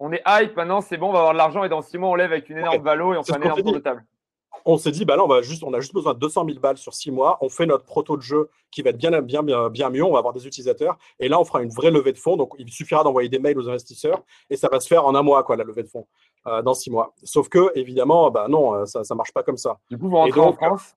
[0.00, 2.10] on est hype maintenant, c'est bon, on va avoir de l'argent et dans six mois,
[2.10, 4.04] on lève avec une énorme valo et on fait un énorme tour de table.
[4.64, 6.58] On s'est dit, bah là, on, va juste, on a juste besoin de 200 000
[6.58, 7.38] balles sur six mois.
[7.40, 10.04] On fait notre proto de jeu qui va être bien, bien, bien, bien mieux.
[10.04, 10.96] On va avoir des utilisateurs.
[11.20, 12.36] Et là, on fera une vraie levée de fonds.
[12.36, 15.22] Donc, il suffira d'envoyer des mails aux investisseurs et ça va se faire en un
[15.22, 16.06] mois, quoi, la levée de fonds.
[16.46, 17.14] Euh, dans six mois.
[17.22, 19.78] Sauf que, évidemment, bah non, euh, ça ne marche pas comme ça.
[19.90, 20.94] Du coup, vous rentrez en France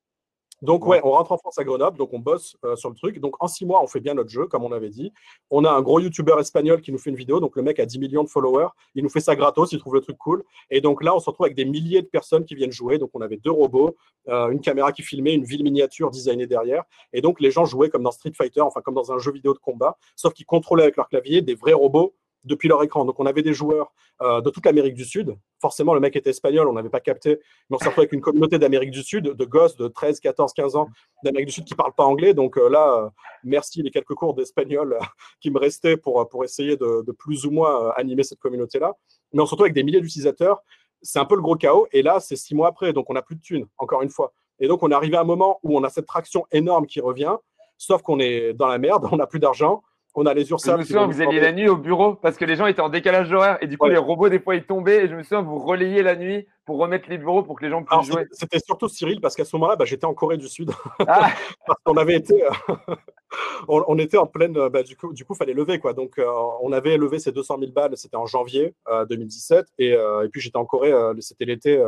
[0.62, 3.20] donc, ouais, on rentre en France à Grenoble, donc on bosse euh, sur le truc.
[3.20, 5.14] Donc, en six mois, on fait bien notre jeu, comme on avait dit.
[5.52, 7.40] On a un gros youtubeur espagnol qui nous fait une vidéo.
[7.40, 8.70] Donc, le mec a 10 millions de followers.
[8.96, 10.44] Il nous fait ça gratos, il trouve le truc cool.
[10.72, 12.98] Et donc, là, on se retrouve avec des milliers de personnes qui viennent jouer.
[12.98, 13.96] Donc, on avait deux robots,
[14.28, 16.84] une caméra qui filmait, une ville miniature designée derrière.
[17.14, 19.54] Et donc, les gens jouaient comme dans Street Fighter, enfin, comme dans un jeu vidéo
[19.54, 22.14] de combat, sauf qu'ils contrôlaient avec leur clavier des vrais robots
[22.48, 23.06] depuis leur écran.
[23.06, 25.38] Donc, on avait des joueurs euh, de toute l'Amérique du Sud.
[25.62, 28.22] Forcément, le mec était espagnol, on n'avait pas capté, mais on s'est retrouvé avec une
[28.22, 30.88] communauté d'Amérique du Sud, de gosses de 13, 14, 15 ans
[31.24, 32.34] d'Amérique du Sud qui ne parlent pas anglais.
[32.34, 33.10] Donc euh, là, euh,
[33.44, 34.98] merci les quelques cours d'espagnol
[35.40, 38.94] qui me restaient pour, pour essayer de, plus ou moins animer cette communauté-là.
[39.34, 40.64] Mais on se retrouve avec des milliers d'utilisateurs.
[41.04, 41.88] C'est un peu le gros chaos.
[41.92, 44.34] Et là, c'est six mois après, donc on n'a plus de thunes, encore une fois.
[44.60, 47.00] Et donc, on est arrivé à un moment où on a cette traction énorme qui
[47.02, 47.36] revient,
[47.78, 49.84] sauf qu'on est dans la merde, on n'a plus d'argent
[50.18, 50.74] on a les URSAF.
[50.74, 52.90] Je me souviens, vous alliez la nuit au bureau parce que les gens étaient en
[52.90, 55.06] décalage horaire et du coup, les robots, des fois, ils tombaient.
[55.06, 57.70] Et je me souviens, vous relayez la nuit pour remettre les bureaux pour que les
[57.70, 58.26] gens puissent jouer.
[58.32, 60.72] C'était surtout Cyril parce qu'à ce moment-là, bah, j'étais en Corée du Sud.
[61.10, 61.30] Ah.
[61.66, 62.44] parce qu'on avait été.
[62.44, 62.96] Euh,
[63.68, 64.54] on, était en pleine.
[64.70, 65.94] Bah, du coup, du coup, fallait lever quoi.
[65.94, 66.26] Donc, euh,
[66.62, 67.96] on avait levé ces 200 000 balles.
[67.96, 68.74] C'était en janvier
[69.10, 70.94] 2017 et, et, puis j'étais en Corée.
[71.20, 71.82] c'était l'été,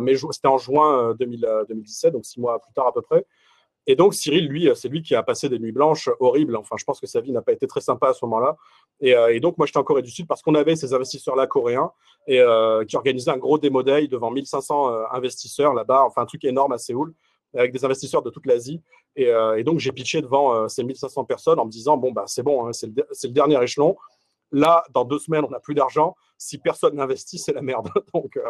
[0.00, 3.24] mais c'était en juin 2017, donc six mois plus tard à peu près.
[3.86, 6.56] Et donc, Cyril, lui, c'est lui qui a passé des nuits blanches horribles.
[6.56, 8.56] Enfin, je pense que sa vie n'a pas été très sympa à ce moment-là.
[9.00, 11.90] Et, euh, donc, moi, j'étais en Corée du Sud parce qu'on avait ces investisseurs-là coréens
[12.26, 16.04] et euh, qui organisaient un gros démo day devant 1500 euh, investisseurs là-bas.
[16.04, 17.14] Enfin, un truc énorme à Séoul
[17.54, 18.80] avec des investisseurs de toute l'Asie.
[19.16, 19.32] Et,
[19.64, 22.72] donc, j'ai pitché devant ces 1500 personnes en me disant, bon, bah, c'est bon, hein,
[22.72, 23.96] c'est le, dernier échelon.
[24.52, 26.16] Là, dans deux semaines, on n'a plus d'argent.
[26.36, 27.88] Si personne n'investit, c'est la merde.
[28.14, 28.40] Donc, euh,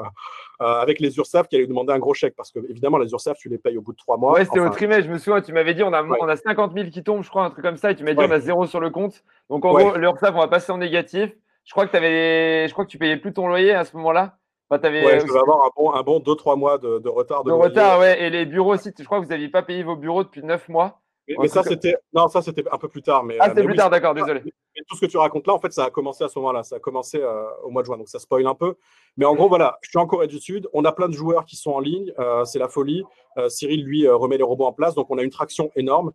[0.62, 3.36] euh, avec les URSAF qui allaient demander un gros chèque, parce que évidemment, les URSAF,
[3.36, 4.32] tu les payes au bout de trois mois.
[4.32, 5.04] Ouais, c'était au trimestre.
[5.06, 7.28] Je me souviens, tu m'avais dit, on a, on a 50 000 qui tombent, je
[7.28, 7.90] crois, un truc comme ça.
[7.90, 9.22] Et tu m'as dit, on a zéro sur le compte.
[9.48, 11.32] Donc, en gros, l'URSAF, on va passer en négatif.
[11.64, 14.36] Je crois que, avais, je crois que tu payais plus ton loyer à ce moment-là.
[14.72, 17.42] Enfin, ouais, je vais avoir un bon, un bon 2-3 mois de, retard.
[17.42, 18.22] De, retard, ouais.
[18.22, 20.68] Et les bureaux aussi, je crois que vous n'aviez pas payé vos bureaux depuis 9
[20.68, 21.00] mois.
[21.38, 23.24] Mais, ça, c'était non, ça c'était un peu plus tard.
[23.24, 24.42] Mais, ah, c'était plus tard, d'accord, désolé.
[24.88, 26.62] Tout ce que tu racontes là, en fait, ça a commencé à ce moment-là.
[26.62, 27.22] Ça a commencé
[27.64, 28.74] au mois de juin, donc ça spoil un peu.
[29.16, 30.68] Mais en gros, voilà, je suis en Corée du Sud.
[30.72, 32.12] On a plein de joueurs qui sont en ligne.
[32.44, 33.04] c'est la folie.
[33.48, 36.12] Cyril, lui, remet les robots en place, donc on a une traction énorme.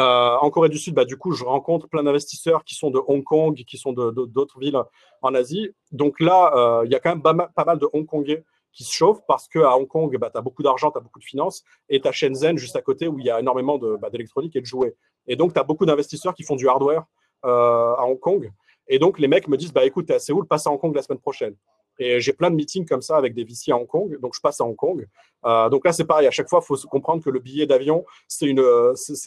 [0.00, 2.98] Euh, en Corée du Sud, bah, du coup, je rencontre plein d'investisseurs qui sont de
[3.06, 4.80] Hong Kong, qui sont d'autres villes
[5.20, 5.70] en Asie.
[5.92, 9.20] Donc là, euh, il y a quand même pas mal de Hongkongais qui se chauffent
[9.28, 12.00] parce qu'à Hong Kong, bah, tu as beaucoup d'argent, tu as beaucoup de finances, et
[12.00, 14.66] tu as Shenzhen juste à côté où il y a énormément bah, d'électronique et de
[14.66, 14.96] jouets.
[15.26, 18.50] Et donc, tu as beaucoup d'investisseurs qui font du hardware euh, à Hong Kong.
[18.88, 20.80] Et donc, les mecs me disent, bah, écoute, tu es à Séoul, passe à Hong
[20.80, 21.54] Kong la semaine prochaine.
[22.00, 24.18] Et j'ai plein de meetings comme ça avec des VC à Hong Kong.
[24.20, 25.06] Donc, je passe à Hong Kong.
[25.44, 26.26] Euh, donc là, c'est pareil.
[26.26, 28.64] À chaque fois, il faut comprendre que le billet d'avion, c'est une,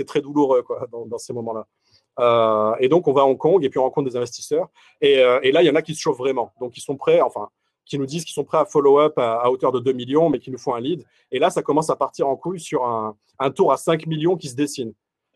[0.08, 1.67] très douloureux quoi, dans, ces moments-là.
[2.19, 4.69] Euh, et donc, on va à Hong Kong et puis on rencontre des investisseurs.
[5.02, 6.52] Et, euh, et là, il y en a qui se chauffent vraiment.
[6.60, 7.49] Donc, ils sont prêts, enfin,
[7.86, 10.52] qui nous disent qu'ils sont prêts à follow-up à, hauteur de 2 millions, mais qu'il
[10.52, 11.06] nous faut un lead.
[11.32, 14.36] Et là, ça commence à partir en couille sur un, un tour à 5 millions
[14.36, 14.93] qui se dessine.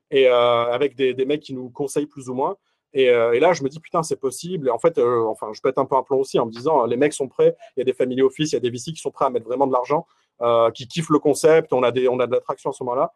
[0.10, 2.56] Et avec des, des, mecs qui nous conseillent plus ou moins.
[2.96, 4.68] Euh, et, là, je me dis, putain, c'est possible.
[4.68, 6.86] Et en fait, euh, enfin, je pète un peu un plomb aussi en me disant,
[6.86, 7.56] les mecs sont prêts.
[7.76, 9.30] Il y a des family office, il y a des VC qui sont prêts à
[9.30, 10.08] mettre vraiment de l'argent,
[10.42, 11.74] euh, qui kiffent le concept.
[11.74, 13.14] On a, des, on a de l'attraction à ce moment-là.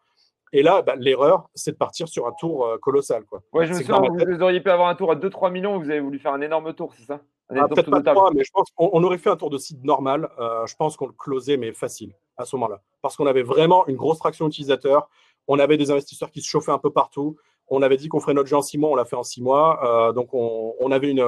[0.52, 3.24] Et là, bah, l'erreur, c'est de partir sur un tour colossal.
[3.24, 3.40] Quoi.
[3.54, 6.00] Ouais, je me souviens, vous, auriez pu avoir un tour à 2-3 millions, vous avez
[6.00, 7.20] voulu faire un énorme tour, c'est ça?
[7.48, 10.28] Ah, Peut-être pas 3, mais je pense qu'on aurait fait un tour de site normal.
[10.38, 12.82] je pense qu'on le closait, mais facile à ce moment-là.
[13.00, 15.08] Parce qu'on avait vraiment une grosse traction utilisateur.
[15.48, 17.38] On avait des investisseurs qui se chauffaient un peu partout.
[17.68, 19.42] On avait dit qu'on ferait notre jeu en six mois, on l'a fait en six
[19.42, 19.80] mois.
[19.84, 21.24] Euh, donc, on, avait une,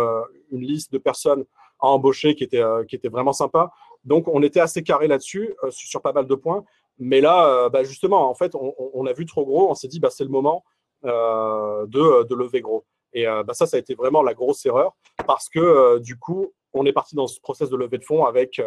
[0.52, 1.44] liste de personnes
[1.80, 3.70] à embaucher qui était, euh, qui était vraiment sympa.
[4.04, 6.64] Donc, on était assez carré là-dessus, euh, sur pas mal de points.
[6.98, 9.68] Mais là, bah, justement, en fait, on, a vu trop gros.
[9.68, 10.64] On s'est dit, bah, c'est le moment
[11.02, 12.84] de, lever gros.
[13.12, 14.94] Et bah, ça, ça a été vraiment la grosse erreur
[15.26, 18.62] parce que du coup, on est parti dans ce process de levée de fonds avec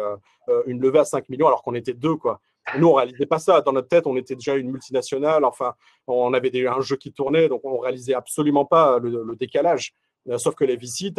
[0.66, 2.16] une levée à 5 millions alors qu'on était deux.
[2.16, 2.38] Quoi.
[2.76, 3.60] Nous, on réalisait pas ça.
[3.60, 5.44] Dans notre tête, on était déjà une multinationale.
[5.44, 5.74] Enfin,
[6.06, 9.94] on avait déjà un jeu qui tournait, donc on réalisait absolument pas le, décalage.
[10.28, 11.12] Euh, sauf que les VC,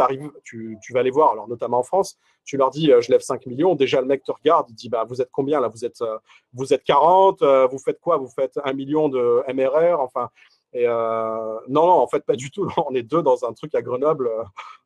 [0.43, 3.21] tu, tu, vas les voir, alors notamment en France, tu leur dis euh, je lève
[3.21, 5.67] 5 millions, déjà le mec te regarde, il dit bah, vous êtes combien là?
[5.67, 6.17] Vous êtes, euh,
[6.53, 8.17] vous êtes 40, vous faites quoi?
[8.17, 10.29] Vous faites un million de MRR Enfin,
[10.73, 12.67] et non, non, en fait, pas du tout.
[12.87, 14.29] On est deux dans un truc à Grenoble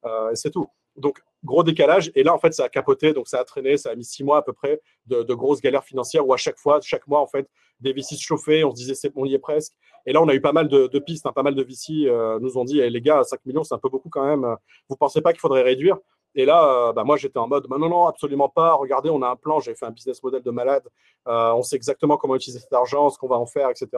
[0.05, 0.69] et c'est tout.
[0.95, 2.11] Donc, gros décalage.
[2.15, 3.13] Et là, en fait, ça a capoté.
[3.13, 3.77] Donc, ça a traîné.
[3.77, 6.57] Ça a mis six mois à peu près de, grosses galères financières où à chaque
[6.57, 7.47] fois, chaque mois, en fait,
[7.79, 8.63] des VC se chauffaient.
[8.63, 9.73] On se disait, on y est presque.
[10.05, 11.25] Et là, on a eu pas mal de, pistes.
[11.25, 13.73] Hein, pas mal de VC euh, nous ont dit, eh, les gars, 5 millions, c'est
[13.73, 14.55] un peu beaucoup quand même.
[14.89, 15.97] Vous pensez pas qu'il faudrait réduire?
[16.35, 18.73] Et là, euh, bah, moi, j'étais en mode, bah, non, non, absolument pas.
[18.73, 19.59] Regardez, on a un plan.
[19.59, 20.83] J'ai fait un business model de malade.
[21.27, 23.89] Euh, on sait exactement comment utiliser cet argent, ce qu'on va en faire, etc.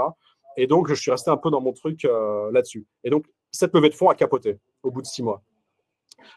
[0.58, 2.86] Et donc, je suis resté un peu dans mon truc là-dessus.
[3.04, 5.42] Et donc, cette levée de fonds a capoté au bout de six mois.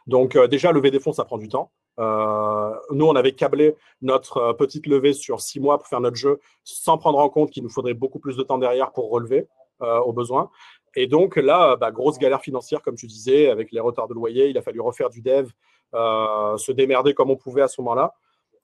[0.06, 1.70] Donc euh, déjà, lever des fonds, ça prend du temps.
[1.98, 6.16] Euh, nous, on avait câblé notre euh, petite levée sur six mois pour faire notre
[6.16, 9.48] jeu, sans prendre en compte qu'il nous faudrait beaucoup plus de temps derrière pour relever
[9.80, 10.50] au besoin.
[10.96, 14.48] Et donc là, bah, grosse galère financière, comme tu disais, avec les retards de loyer,
[14.48, 15.50] il a fallu refaire du dev,
[15.92, 18.12] se démerder comme on pouvait à ce moment-là.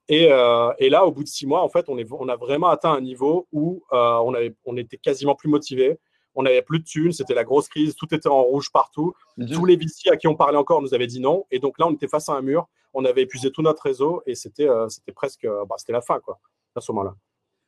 [0.08, 3.46] Et, là, au bout de six mois, en fait, on, a vraiment atteint un niveau
[3.52, 4.34] où on,
[4.64, 6.00] on était quasiment plus motivé
[6.34, 9.14] on n'avait plus de thunes, c'était la grosse crise, tout était en rouge partout.
[9.52, 11.46] Tous les VC à qui on parlait encore nous avaient dit non.
[11.50, 14.22] Et donc là, on était face à un mur, on avait épuisé tout notre réseau
[14.26, 16.38] et c'était euh, presque euh, bah, c'était la fin quoi,
[16.74, 17.14] à ce moment-là.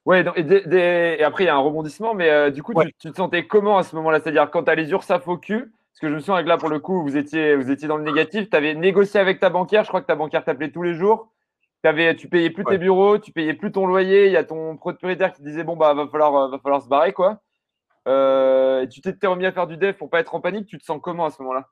[0.04, 3.48] Ouais, et, après, il y a un rebondissement, mais euh, du coup, tu, te sentais
[3.48, 4.20] comment à ce moment-là?
[4.20, 6.58] C'est-à-dire, quand tu as les URSAF au cul, parce que je me souviens que là,
[6.58, 9.50] pour le coup, vous étiez, vous étiez dans le négatif, tu avais négocié avec ta
[9.50, 11.32] banquière, je crois que ta banquière t'appelait tous les jours,
[11.82, 14.76] avais, tu payais plus tes bureaux, tu payais plus ton loyer, il y a ton
[14.76, 17.40] propriétaire qui te disait, bon, bah, va falloir, va falloir se barrer, quoi.
[18.06, 20.66] Euh, tu t'es remis à faire du dev pour pas être en panique.
[20.68, 21.68] Tu te sens comment à ce moment-là?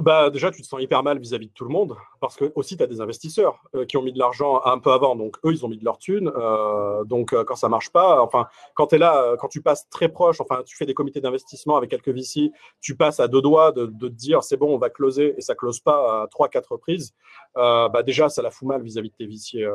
[0.00, 2.76] Bah, déjà, tu te sens hyper mal vis-à-vis de tout le monde, parce que aussi,
[2.76, 5.52] tu as des investisseurs euh, qui ont mis de l'argent un peu avant, donc eux,
[5.52, 6.30] ils ont mis de leur thune.
[6.34, 10.08] Euh, donc, quand ça marche pas, enfin, quand tu es là, quand tu passes très
[10.08, 13.72] proche, enfin, tu fais des comités d'investissement avec quelques VC, tu passes à deux doigts
[13.72, 16.72] de, te dire c'est bon, on va closer, et ça close pas à trois, quatre
[16.72, 17.14] reprises,
[17.54, 19.66] bah, déjà, ça la fout mal vis-à-vis de tes VC,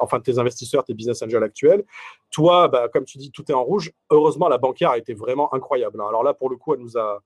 [0.00, 1.84] enfin, de tes investisseurs, tes business angels actuels.
[2.30, 3.92] Toi, bah, comme tu dis, tout est en rouge.
[4.10, 6.00] Heureusement, la banquière a été vraiment incroyable.
[6.00, 7.22] Alors là, pour le coup, elle nous a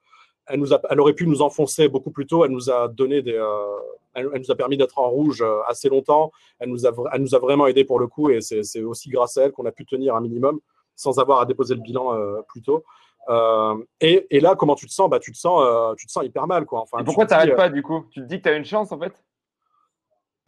[0.51, 2.45] elle, nous a, elle aurait pu nous enfoncer beaucoup plus tôt.
[2.45, 3.79] Elle nous a donné des, euh,
[4.15, 6.33] elle, nous a permis d'être en rouge euh, assez longtemps.
[6.59, 9.37] Elle nous a, elle nous a vraiment aidé pour le coup, et c'est aussi grâce
[9.37, 10.61] à elle qu'on a pu tenir un minimum
[10.97, 12.85] sans avoir à déposer le bilan euh, plus tôt.
[14.01, 15.09] Et, et, là, comment tu te sens?
[15.09, 16.81] Bah, tu te sens, tu te sens hyper mal, quoi.
[16.81, 18.05] Enfin, pourquoi tu n'arrêtes pas du coup?
[18.11, 19.13] Tu te dis que tu as une chance en fait?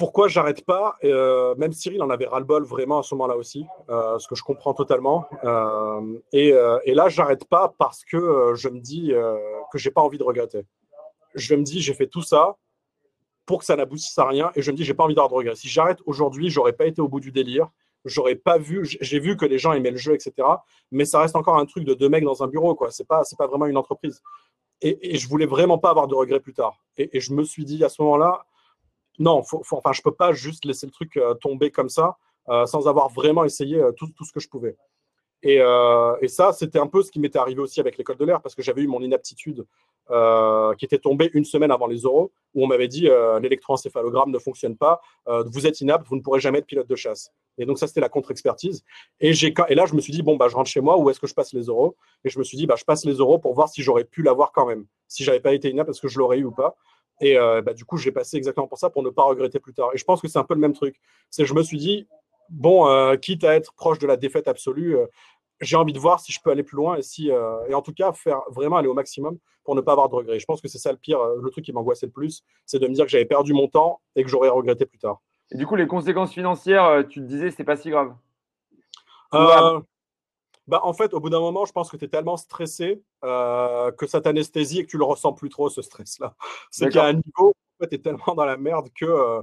[0.02, 4.18] Pourquoi j'arrête pas euh, Même Cyril en avait ras-le-bol vraiment à ce moment-là aussi, euh,
[4.18, 5.28] ce que je comprends totalement.
[5.44, 6.50] Euh, et,
[6.92, 9.12] là, j'arrête pas parce que je me dis
[9.70, 10.66] que j'ai pas envie de regretter.
[11.36, 12.56] Je me dis, j'ai fait tout ça
[13.46, 15.36] pour que ça n'aboutisse à rien, et je me dis, j'ai pas envie d'avoir de
[15.36, 15.54] regrets.
[15.54, 17.68] Si j'arrête aujourd'hui, j'aurais pas été au bout du délire.
[18.04, 18.84] j'aurais pas vu.
[18.84, 20.32] J'ai vu que les gens aimaient le jeu, etc.
[20.90, 22.90] Mais ça reste encore un truc de deux mecs dans un bureau, quoi.
[22.90, 24.20] C'est pas, c'est pas vraiment une entreprise.
[24.80, 26.82] Et, et, je voulais vraiment pas avoir de regrets plus tard.
[26.96, 28.44] Et, je me suis dit à ce moment-là,
[29.22, 32.16] non, faut, enfin, je peux pas juste laisser le truc euh, tomber comme ça
[32.48, 34.76] euh, sans avoir vraiment essayé euh, tout, ce que je pouvais.
[35.44, 35.58] Et,
[36.28, 38.62] ça, c'était un peu ce qui m'était arrivé aussi avec l'école de l'air parce que
[38.62, 39.64] j'avais eu mon inaptitude
[40.78, 43.08] qui était tombée une semaine avant les euros où on m'avait dit
[43.40, 47.32] l'électroencéphalogramme ne fonctionne pas, vous êtes inapte, vous ne pourrez jamais être pilote de chasse.
[47.58, 48.84] Et donc, ça, c'était la contre-expertise.
[49.20, 51.18] Et, et là, je me suis dit, bon, bah, je rentre chez moi, où est-ce
[51.18, 53.38] que je passe les euros Et je me suis dit, bah, je passe les euros
[53.38, 54.86] pour voir si j'aurais pu l'avoir quand même.
[55.08, 56.76] Si j'avais pas été inapte, est-ce que je l'aurais eu ou pas?
[57.22, 59.72] Et euh, bah, du coup, j'ai passé exactement pour ça, pour ne pas regretter plus
[59.72, 59.90] tard.
[59.94, 61.00] Et je pense que c'est un peu le même truc.
[61.30, 62.08] C'est je me suis dit,
[62.50, 65.06] bon, euh, quitte à être proche de la défaite absolue, euh,
[65.60, 67.92] j'ai envie de voir si je peux aller plus loin et, si, et en tout
[67.92, 70.40] cas, faire vraiment aller au maximum pour ne pas avoir de regrets.
[70.40, 72.88] Je pense que c'est ça le pire, le truc qui m'angoissait le plus, c'est de
[72.88, 75.20] me dire que j'avais perdu mon temps et que j'aurais regretté plus tard.
[75.52, 78.12] Et du coup, les conséquences financières, tu te disais, c'est pas si grave?
[79.34, 79.80] Euh,
[80.66, 83.90] bah, En fait, au bout d'un moment, je pense que tu es tellement stressé euh,
[83.92, 86.34] que ça t'anesthésie et que tu le ressens plus trop, ce stress-là.
[86.70, 89.42] C'est qu'à un niveau, en fait, tu es tellement dans la merde que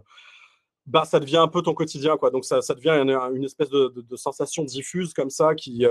[0.86, 2.18] bah, ça devient un peu ton quotidien.
[2.18, 2.32] Quoi.
[2.32, 3.04] Donc, ça, ça devient
[3.36, 5.86] une, espèce de, sensation diffuse comme ça qui,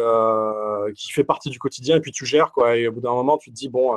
[0.96, 2.52] qui fait partie du quotidien et puis tu gères.
[2.52, 2.76] Quoi.
[2.76, 3.96] Et au bout d'un moment, tu te dis, bon.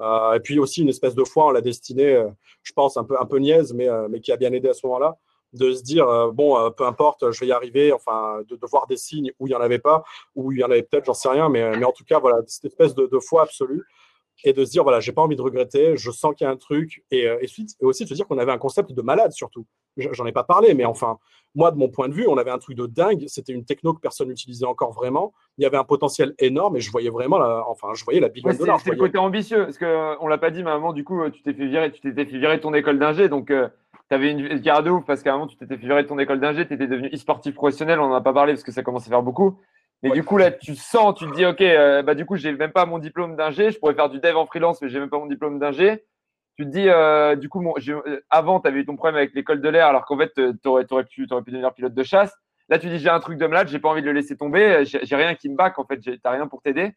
[0.00, 2.24] et puis aussi une espèce de foi en la destinée,
[2.62, 4.86] je pense, un peu, un peu niaise, mais, mais qui a bien aidé à ce
[4.86, 5.18] moment-là
[5.52, 8.86] de se dire euh, bon, euh, peu importe, je vais y arriver, enfin, de, voir
[8.86, 10.04] des signes où il n'y en avait pas,
[10.34, 12.38] où il y en avait peut-être, j'en sais rien, mais, mais en tout cas, voilà,
[12.46, 13.82] cette espèce de, foi absolue
[14.44, 16.52] et de se dire voilà, j'ai pas envie de regretter, je sens qu'il y a
[16.52, 17.48] un truc, et, euh, et,
[17.80, 19.66] aussi de se dire qu'on avait un concept de malade surtout.
[19.96, 21.16] J'en ai pas parlé, mais enfin,
[21.54, 23.24] moi, de mon point de vue, on avait un truc de dingue.
[23.28, 25.32] C'était une techno que personne n'utilisait encore vraiment.
[25.56, 28.28] Il y avait un potentiel énorme et je voyais vraiment, la, enfin, je voyais la
[28.28, 30.92] big ouais, C'est le côté ambitieux, parce qu'on l'a pas dit, mais à un moment,
[30.92, 33.50] du coup, tu t'es fait virer, tu t'étais fait virer ton école d'ingé, donc
[34.08, 36.08] tu avais une carrière de ouf parce qu'à un moment, tu t'étais fait virer de
[36.08, 38.72] ton école d'ingé, tu étais devenu e-sportif professionnel, on n'en a pas parlé parce que
[38.72, 39.58] ça commence à faire beaucoup.
[40.02, 42.52] Mais du coup, là, tu sens, tu te dis, OK, euh, bah, du coup, j'ai
[42.52, 45.08] même pas mon diplôme d'ingé, je pourrais faire du dev en freelance, mais j'ai même
[45.08, 46.04] pas mon diplôme d'ingé.
[46.56, 49.60] Tu te dis, euh, du coup, euh, avant, tu avais eu ton problème avec l'école
[49.60, 52.34] de l'air, alors qu'en fait, tu aurais, aurais, pu, aurais pu devenir pilote de chasse.
[52.68, 54.84] Là, tu dis, j'ai un truc de malade, j'ai pas envie de le laisser tomber,
[54.84, 56.92] j'ai rien qui me back, en fait, t'as rien pour t'aider.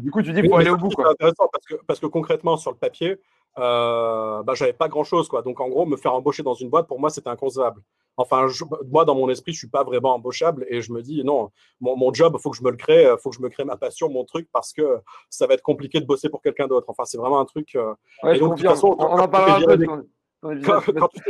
[0.00, 0.90] Du coup, tu dis, il faut aller au bout.
[0.96, 3.18] C'est intéressant parce que, parce que concrètement, sur le papier,
[3.58, 5.28] euh, bah, j'avais pas grand chose.
[5.28, 5.42] Quoi.
[5.42, 7.82] Donc, en gros, me faire embaucher dans une boîte, pour moi, c'était inconcevable.
[8.16, 8.46] Enfin,
[8.90, 11.96] moi, dans mon esprit, je suis pas vraiment embauchable et je me dis, non, mon,
[11.96, 13.76] mon job, faut que je me le crée, il faut que je me crée ma
[13.76, 16.86] passion, mon truc, parce que ça va être compliqué de bosser pour quelqu'un d'autre.
[16.88, 17.74] Enfin, c'est vraiment un truc.
[17.74, 20.06] Euh, et donc, de toute façon, on, en parlera un peu.
[20.62, 21.22] Quand, quand tu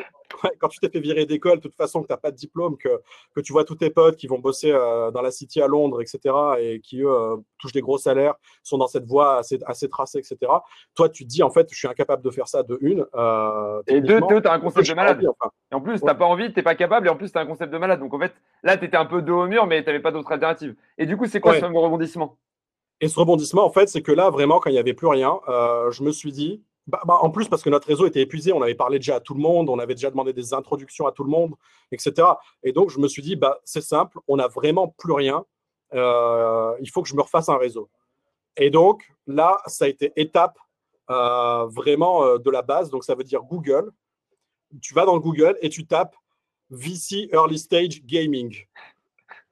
[0.81, 3.01] t'es fait virer d'école, de toute façon, que tu n'as pas de diplôme, que,
[3.35, 6.01] que tu vois tous tes potes qui vont bosser euh, dans la City à Londres,
[6.01, 9.89] etc., et qui, eux, euh, touchent des gros salaires, sont dans cette voie assez, assez
[9.89, 10.53] tracée, etc.,
[10.95, 13.07] toi, tu te dis, en fait, je suis incapable de faire ça de une.
[13.15, 15.23] Euh, et deux, tu as un concept de malade.
[15.23, 17.39] Et en plus, tu n'as pas envie, tu n'es pas capable, et en plus, tu
[17.39, 18.01] as un concept de malade.
[18.01, 20.13] Donc, en fait, là, tu étais un peu dos au mur, mais tu n'avais pas
[20.13, 20.75] d'autre alternative.
[20.99, 22.37] Et du coup, c'est quoi ce rebondissement?
[23.01, 25.41] Et ce rebondissement, en fait, c'est que là, vraiment, quand il n'y avait plus rien,
[25.91, 28.63] je me suis dit, bah, bah, en plus, parce que notre réseau était épuisé, on
[28.63, 31.23] avait parlé déjà à tout le monde, on avait déjà demandé des introductions à tout
[31.23, 31.55] le monde,
[31.93, 32.29] etc.
[32.63, 35.45] Et donc, je me suis dit, bah, c'est simple, on n'a vraiment plus rien,
[35.95, 37.89] euh, il faut que je me refasse un réseau.
[38.57, 40.59] Et donc, là, ça a été étape
[41.11, 43.91] euh, vraiment euh, de la base, donc ça veut dire Google.
[44.81, 46.17] Tu vas dans Google et tu tapes
[46.71, 48.57] VC Early Stage Gaming.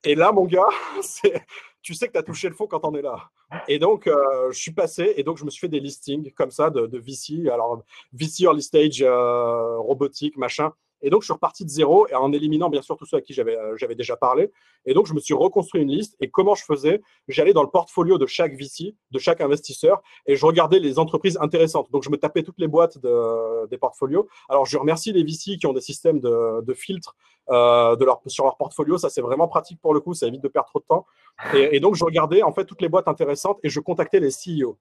[0.03, 0.69] Et là, mon gars,
[1.83, 3.31] tu sais que tu as touché le fond quand on est là.
[3.69, 6.51] Et donc, euh, je suis passé et donc je me suis fait des listings comme
[6.51, 7.49] ça de, VC.
[7.49, 10.73] Alors, VC early stage, euh, robotique, machin.
[11.03, 13.21] Et donc, je suis reparti de zéro et en éliminant bien sûr tous ceux à
[13.21, 14.51] qui j'avais euh, j'avais déjà parlé.
[14.87, 16.17] Et donc, je me suis reconstruit une liste.
[16.21, 20.37] Et comment je faisais J'allais dans le portfolio de chaque VC, de chaque investisseur, et
[20.37, 21.91] je regardais les entreprises intéressantes.
[21.91, 24.29] Donc, je me tapais toutes les boîtes de, des portfolios.
[24.49, 27.15] Alors, je remercie les VC qui ont des systèmes de, de filtre
[27.51, 28.99] euh, sur leur portfolio.
[28.99, 30.15] Ça, c'est vraiment pratique pour le coup.
[30.15, 31.07] Ça évite de perdre trop de temps.
[31.55, 34.31] Et, et donc, je regardais en fait toutes les boîtes intéressantes et je contactais les
[34.31, 34.79] CEO.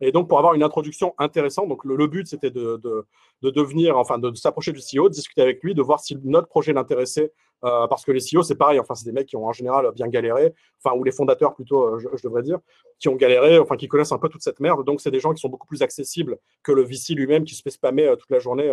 [0.00, 3.04] Et donc, pour avoir une introduction intéressante, donc le, but, c'était de, de,
[3.42, 6.48] de, devenir, enfin, de, s'approcher du CEO, de discuter avec lui, de voir si notre
[6.48, 7.32] projet l'intéressait,
[7.64, 9.90] euh, parce que les CEO, c'est pareil, enfin, c'est des mecs qui ont en général
[9.92, 12.58] bien galéré, enfin, ou les fondateurs plutôt, euh, je, devrais dire,
[13.00, 14.84] qui ont galéré, enfin, qui connaissent un peu toute cette merde.
[14.84, 17.62] Donc, c'est des gens qui sont beaucoup plus accessibles que le VC lui-même, qui se
[17.62, 18.72] fait spammer euh, toute la journée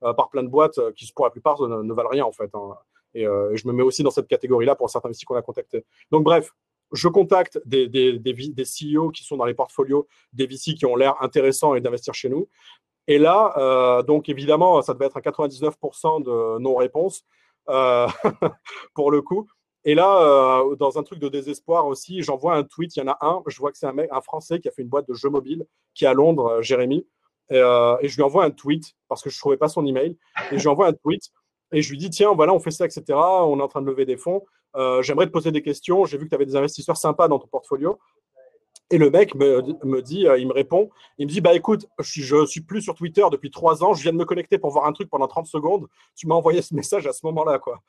[0.00, 2.50] par plein de boîtes, qui pour la plupart ne, valent rien, en fait.
[2.54, 2.74] Hein.
[3.14, 5.84] Et, je me mets aussi dans cette catégorie-là pour certains VC qu'on a contactés.
[6.12, 6.52] Donc, bref,
[6.92, 11.14] je contacte des, des, CEO qui sont dans les portfolios des VC qui ont l'air
[11.22, 12.48] intéressants et d'investir chez nous.
[13.06, 17.24] Et là, euh, donc évidemment, ça devait être un 99% de non-réponse
[17.68, 18.06] euh,
[18.94, 19.48] pour le coup.
[19.84, 22.96] Et là, euh, dans un truc de désespoir aussi, j'envoie un tweet.
[22.96, 24.72] Il y en a un, je vois que c'est un mec, un Français qui a
[24.72, 27.06] fait une boîte de jeux mobiles qui est à Londres, Jérémy.
[27.50, 30.18] Et, et, je lui envoie un tweet parce que je ne trouvais pas son email.
[30.50, 31.30] Et je lui envoie un tweet
[31.72, 33.04] et je lui dis tiens, voilà, on fait ça, etc.
[33.10, 34.44] On est en train de lever des fonds.
[35.02, 36.04] J'aimerais te poser des questions.
[36.04, 37.98] J'ai vu que tu avais des investisseurs sympas dans ton portfolio.
[38.90, 42.46] Et le mec me, dit, il me répond, il me dit, bah écoute, je, ne
[42.46, 44.92] suis plus sur Twitter depuis trois ans, je viens de me connecter pour voir un
[44.92, 47.82] truc pendant 30 secondes, tu m'as envoyé ce message à ce moment-là, quoi.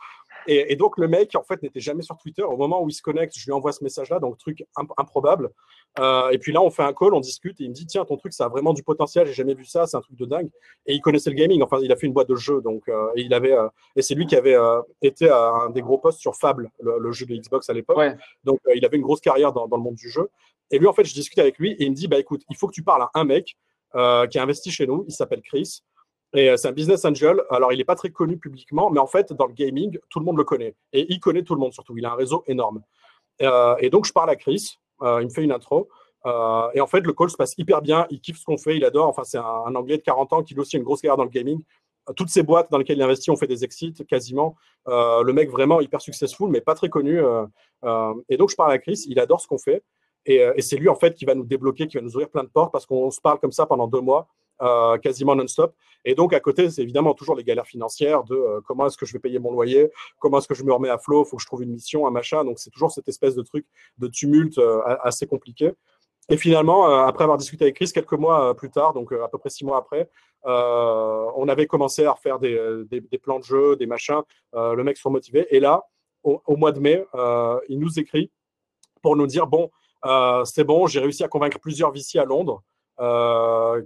[0.47, 2.43] Et, donc le mec, en fait, n'était jamais sur Twitter.
[2.43, 4.65] Au moment où il se connecte, je lui envoie ce message-là, donc truc
[4.97, 5.51] improbable.
[5.99, 8.03] Euh, et puis là, on fait un call, on discute, et il me dit, tiens,
[8.03, 10.25] ton truc, ça a vraiment du potentiel, j'ai jamais vu ça, c'est un truc de
[10.25, 10.49] dingue.
[10.85, 13.07] Et il connaissait le gaming, enfin, il a fait une boîte de jeux, donc, euh,
[13.15, 14.57] et il avait, euh, et c'est lui qui avait
[15.01, 17.99] été à un des gros postes sur Fable, le, jeu de Xbox à l'époque.
[18.43, 20.29] Donc, il avait une grosse carrière dans, dans, le monde du jeu.
[20.71, 22.55] Et lui, en fait, je discute avec lui, et il me dit, bah écoute, il
[22.57, 23.57] faut que tu parles à un mec
[23.93, 23.97] qui
[24.37, 25.81] a investi chez nous, il s'appelle Chris.
[26.33, 27.41] Et c'est un business angel.
[27.49, 30.25] Alors, il n'est pas très connu publiquement, mais en fait, dans le gaming, tout le
[30.25, 30.75] monde le connaît.
[30.93, 31.97] Et il connaît tout le monde surtout.
[31.97, 32.83] Il a un réseau énorme.
[33.39, 34.75] et donc, je parle à Chris.
[35.01, 35.89] il me fait une intro.
[36.25, 38.05] Euh, et en fait, le call se passe hyper bien.
[38.09, 39.07] Il kiffe ce qu'on fait, il adore.
[39.07, 41.29] Enfin, c'est un, Anglais de 40 ans qui a aussi une grosse carrière dans le
[41.29, 41.61] gaming.
[42.09, 44.55] Euh, toutes ces boîtes dans lesquelles il investit ont fait des exits quasiment.
[44.87, 47.21] Euh, le mec vraiment hyper successful, mais pas très connu.
[48.29, 49.05] et donc, je parle à Chris.
[49.07, 49.83] Il adore ce qu'on fait.
[50.25, 52.49] Et, c'est lui, en fait, qui va nous débloquer, qui va nous ouvrir plein de
[52.49, 54.27] portes parce qu'on se parle comme ça pendant deux mois.
[55.01, 55.73] quasiment non-stop.
[56.05, 59.13] Et donc, à côté, c'est évidemment toujours les galères financières de comment est-ce que je
[59.13, 61.41] vais payer mon loyer, comment est-ce que je me remets à flot, il faut que
[61.41, 62.43] je trouve une mission, un machin.
[62.43, 63.65] Donc, c'est toujours cette espèce de truc
[63.97, 64.59] de tumulte
[65.03, 65.73] assez compliqué.
[66.29, 69.23] Et finalement, euh, après avoir discuté avec Chris quelques mois euh, plus tard, donc euh,
[69.23, 70.09] à peu près six mois après,
[70.45, 74.21] on avait commencé à refaire des, plans de jeu, des machins.
[74.53, 75.47] le mec soit motivé.
[75.49, 75.83] Et là,
[76.23, 77.05] au, mois de mai,
[77.67, 78.31] il nous écrit
[79.01, 79.69] pour nous dire bon,
[80.45, 82.63] c'est bon, j'ai réussi à convaincre plusieurs VC à Londres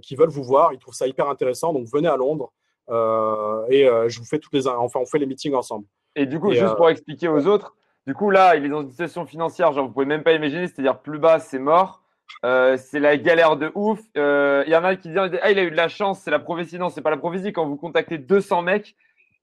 [0.02, 0.72] qui veulent vous voir.
[0.72, 1.72] Ils trouvent ça hyper intéressant.
[1.72, 2.52] Donc venez à Londres
[2.88, 5.86] et je vous fais toutes les, enfin on fait les meetings ensemble.
[6.16, 7.74] Et du coup, juste pour expliquer aux autres,
[8.06, 10.68] du coup là, il est dans une situation financière, genre vous pouvez même pas imaginer,
[10.68, 12.04] c'est-à-dire plus bas, c'est mort.
[12.44, 14.00] Euh, c'est la galère de ouf.
[14.14, 16.30] Il euh, y en a qui disent Ah, il a eu de la chance, c'est
[16.30, 16.78] la prophétie.
[16.78, 17.52] Non, c'est pas la prophétie.
[17.52, 18.96] Quand vous contactez 200 mecs,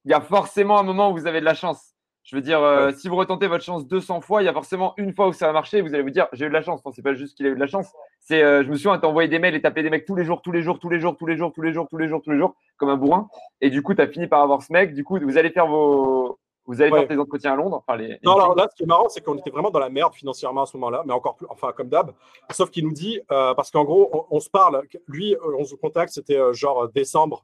[0.05, 1.90] il y a forcément un moment où vous avez de la chance.
[2.23, 4.93] Je veux dire, euh, si vous retentez votre chance 200 fois, il y a forcément
[4.97, 5.81] une fois où ça va marcher.
[5.81, 6.85] Vous allez vous dire J'ai eu de la chance.
[6.85, 7.91] Non, c'est pas juste qu'il a eu de la chance.
[8.19, 10.41] C'est, je me souviens, tu envoyé des mails et tapé des mecs tous les jours,
[10.41, 12.21] tous les jours, tous les jours, tous les jours, tous les jours, tous les jours,
[12.21, 13.27] tous les jours, comme un bourrin.
[13.59, 14.93] Et du coup, tu as fini par avoir ce mec.
[14.93, 17.83] Du coup, vous allez faire vos, vous allez faire des entretiens à Londres
[18.23, 20.61] Non, alors là, ce qui est marrant, c'est qu'on était vraiment dans la merde financièrement
[20.61, 22.13] à ce moment-là, mais encore plus, enfin, comme d'hab.
[22.51, 25.75] Sauf qu'il nous dit, euh, parce qu'en gros, on, se parle, lui, euh, on se
[25.75, 27.43] contacte, c'était euh, genre décembre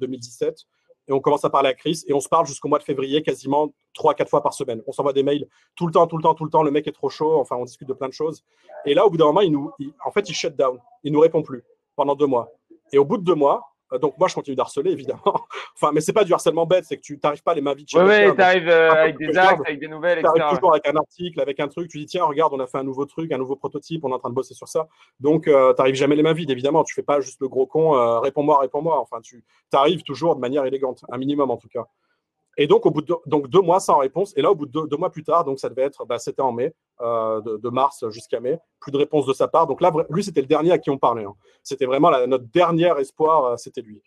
[0.00, 0.66] 2017,
[1.10, 3.20] et on commence à parler à Chris, et on se parle jusqu'au mois de février,
[3.22, 4.80] quasiment 3-4 fois par semaine.
[4.86, 6.62] On s'envoie des mails tout le temps, tout le temps, tout le temps.
[6.62, 8.44] Le mec est trop chaud, enfin, on discute de plein de choses.
[8.86, 9.72] Et là, au bout d'un moment, il nous,
[10.04, 10.78] en fait, il shut down.
[11.02, 11.64] Il nous répond plus
[11.96, 12.48] pendant deux mois.
[12.92, 15.20] Et au bout de deux mois, donc moi, je continue d'harceler, évidemment.
[15.74, 17.88] enfin, mais c'est pas du harcèlement bête, c'est que tu n'arrives pas les mains vides.
[17.94, 20.32] Oui, oui, tu arrives euh, avec des actes, avec des nouvelles, etc.
[20.34, 21.90] Tu arrives toujours avec un article, avec un truc.
[21.90, 24.14] Tu dis tiens, regarde, on a fait un nouveau truc, un nouveau prototype, on est
[24.14, 24.88] en train de bosser sur ça.
[25.18, 26.84] Donc, euh, tu n'arrives jamais les mains vides, évidemment.
[26.84, 29.00] Tu fais pas juste le gros con, réponds-moi, réponds-moi.
[29.00, 31.86] Enfin, tu arrives toujours de manière élégante, un minimum en tout cas.
[32.56, 34.32] Et donc, au bout de donc deux mois sans réponse.
[34.36, 36.42] Et là, au bout de deux, mois plus tard, donc ça devait être, bah, c'était
[36.42, 39.66] en mai, euh, de, mars jusqu'à mai, plus de réponse de sa part.
[39.66, 41.24] Donc là, lui, c'était le dernier à qui on parlait.
[41.24, 41.34] Hein.
[41.62, 44.02] C'était vraiment notre dernier espoir, euh, c'était lui.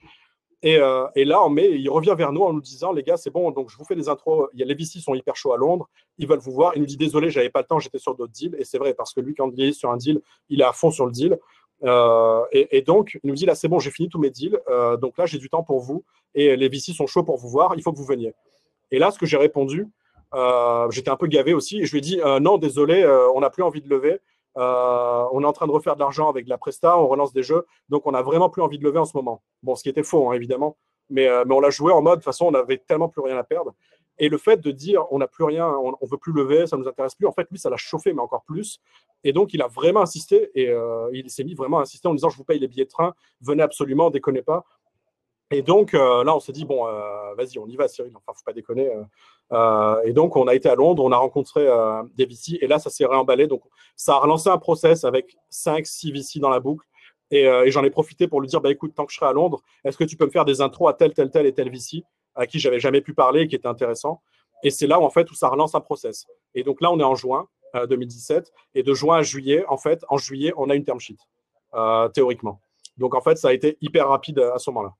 [0.65, 3.29] Euh, et, là, en mai, il revient vers nous en nous disant, les gars, c'est
[3.29, 4.47] bon, donc je vous fais les intros.
[4.53, 6.73] Il a, les VC sont hyper chauds à Londres, ils veulent vous voir.
[6.75, 8.55] Il nous dit, désolé, j'avais pas le temps, j'étais sur d'autres deals.
[8.57, 10.71] Et c'est vrai, parce que lui, quand il est sur un deal, il est à
[10.71, 11.37] fond sur le deal.
[11.83, 14.59] Euh, et, donc, il nous dit là, c'est bon, j'ai fini tous mes deals.
[14.69, 16.03] Euh, donc là, j'ai du temps pour vous.
[16.35, 17.73] Et les VC sont chauds pour vous voir.
[17.75, 18.33] Il faut que vous veniez.
[18.91, 19.87] Et là, ce que j'ai répondu,
[20.33, 21.81] euh, j'étais un peu gavé aussi.
[21.81, 24.19] Et je lui ai dit non, désolé, on n'a plus envie de lever.
[24.55, 26.97] on est en train de refaire de l'argent avec la Presta.
[26.97, 27.65] On relance des jeux.
[27.89, 29.41] Donc, on n'a vraiment plus envie de lever en ce moment.
[29.61, 30.77] Bon, ce qui était faux, hein, évidemment.
[31.09, 33.37] Mais, mais on l'a joué en mode, de toute façon, on n'avait tellement plus rien
[33.37, 33.73] à perdre.
[34.19, 36.77] Et le fait de dire on n'a plus rien, on ne veut plus lever, ça
[36.77, 38.79] nous intéresse plus, en fait, lui, ça l'a chauffé, mais encore plus.
[39.23, 42.13] Et donc, il a vraiment insisté et euh, il s'est mis vraiment à insister en
[42.13, 44.65] disant je vous paye les billets de train, venez absolument, déconnez pas.
[45.51, 48.33] Et donc, euh, là, on s'est dit bon, euh, vas-y, on y va, Cyril, enfin,
[48.35, 48.91] faut pas déconner.
[50.03, 51.67] et donc, on a été à Londres, on a rencontré
[52.15, 53.47] des VC et là, ça s'est réemballé.
[53.47, 53.61] Donc,
[53.95, 56.85] ça a relancé un process avec 5-6 VC dans la boucle.
[57.31, 59.33] Et, et j'en ai profité pour lui dire bah, écoute, tant que je serai à
[59.33, 61.69] Londres, est-ce que tu peux me faire des intros à tel, tel, tel et tel
[61.69, 62.03] VC
[62.35, 64.21] à qui j'avais jamais pu parler et qui était intéressant.
[64.63, 66.25] Et c'est là où, en fait, où ça relance un process.
[66.55, 67.47] Et donc là, on est en juin
[67.89, 68.47] 2017.
[68.47, 71.17] Euh, et de juin à juillet, en fait, en juillet, on a une term sheet,
[71.73, 72.61] euh, théoriquement.
[72.97, 74.93] Donc, en fait, ça a été hyper rapide à ce moment-là.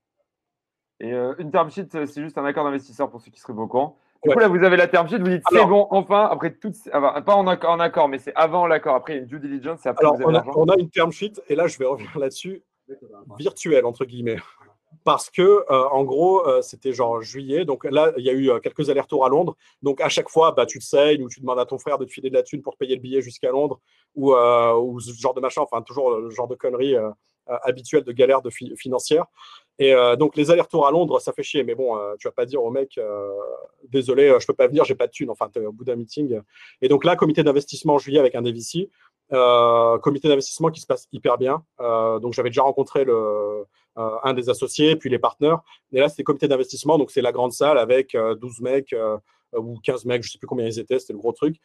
[1.00, 3.66] Et euh, une term sheet, c'est juste un accord d'investisseur pour ceux qui seraient au
[3.66, 3.98] courant.
[4.22, 6.72] Du coup, là, vous avez la term sheet, vous dites c'est bon, enfin, après tout,
[6.90, 8.94] pas en accord, en accord mais c'est avant l'accord.
[8.94, 11.12] Après, il y a une due diligence, après, Alors, on, a, on a une term
[11.12, 12.62] sheet, et là, je vais revenir là-dessus,
[13.36, 14.38] virtuelle, entre guillemets
[15.04, 18.50] parce que euh, en gros euh, c'était genre juillet donc là il y a eu
[18.50, 21.40] euh, quelques allers-retours à Londres donc à chaque fois bah, tu te saignes ou tu
[21.40, 23.20] demandes à ton frère de te filer de la thune pour te payer le billet
[23.20, 23.80] jusqu'à Londres
[24.14, 24.32] ou,
[25.00, 26.94] ce genre de machin enfin toujours le genre de conneries
[27.46, 29.26] habituelles de galère de financière
[29.78, 31.64] Et donc, les allers-retours à Londres, ça fait chier.
[31.64, 32.98] Mais bon, tu vas pas dire au mec,
[33.88, 35.30] désolé, je peux pas venir, j'ai pas de thune.
[35.30, 36.40] Enfin, es au bout d'un meeting.
[36.80, 38.88] Et donc là, comité d'investissement en juillet avec un DVC.
[40.00, 41.64] comité d'investissement qui se passe hyper bien.
[41.78, 43.66] donc, j'avais déjà rencontré le,
[43.96, 45.60] un des associés, puis les partenaires.
[45.92, 46.98] Et là, c'était comité d'investissement.
[46.98, 48.94] Donc, c'est la grande salle avec 12 mecs
[49.56, 51.56] ou 15 mecs, je sais plus combien ils étaient, c'était le gros truc.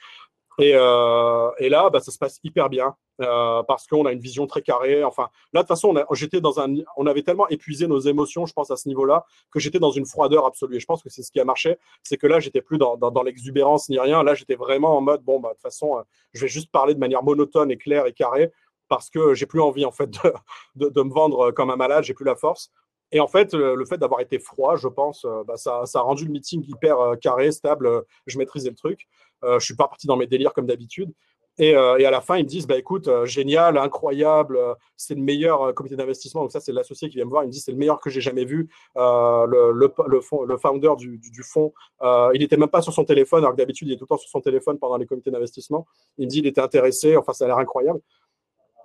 [0.60, 4.46] Et, euh, là, bah, ça se passe hyper bien euh, parce qu'on a une vision
[4.46, 5.06] très carrée.
[5.06, 8.46] Enfin, là, de toute façon, on, j'étais dans un, on avait tellement épuisé nos émotions,
[8.46, 10.76] je pense, à ce niveau-là, que j'étais dans une froideur absolue.
[10.76, 11.78] Et je pense que c'est ce qui a marché.
[12.04, 14.22] C'est que là, j'étais plus dans, l'exubérance ni rien.
[14.22, 16.02] Là, j'étais vraiment en mode, bon, bah, de toute façon, euh,
[16.34, 18.52] je vais juste parler de manière monotone et claire et carrée
[18.90, 20.10] parce que j'ai plus envie, en fait,
[20.76, 22.04] de, de, me vendre comme un malade.
[22.04, 22.72] J'ai plus la force.
[23.12, 26.26] Et en fait, le fait d'avoir été froid, je pense, bah, ça, ça, a rendu
[26.26, 28.04] le meeting hyper carré, stable.
[28.28, 29.08] Je maîtrisais le truc.
[29.44, 31.12] Euh, je suis pas parti dans mes délires comme d'habitude.
[31.58, 34.58] Et, euh, et, à la fin, ils me disent, bah, écoute, euh, génial, incroyable,
[34.96, 36.42] c'est le meilleur comité d'investissement.
[36.42, 37.44] Donc ça, c'est l'associé qui vient me voir.
[37.44, 38.70] Il me dit, c'est le meilleur que j'ai jamais vu.
[38.96, 43.40] le, le, fond, le founder du, du, fonds, il n'était même pas sur son téléphone,
[43.40, 45.86] alors que d'habitude, il est tout le temps sur son téléphone pendant les comités d'investissement.
[46.18, 47.18] Il me dit, il était intéressé.
[47.18, 48.00] Enfin, ça a l'air incroyable.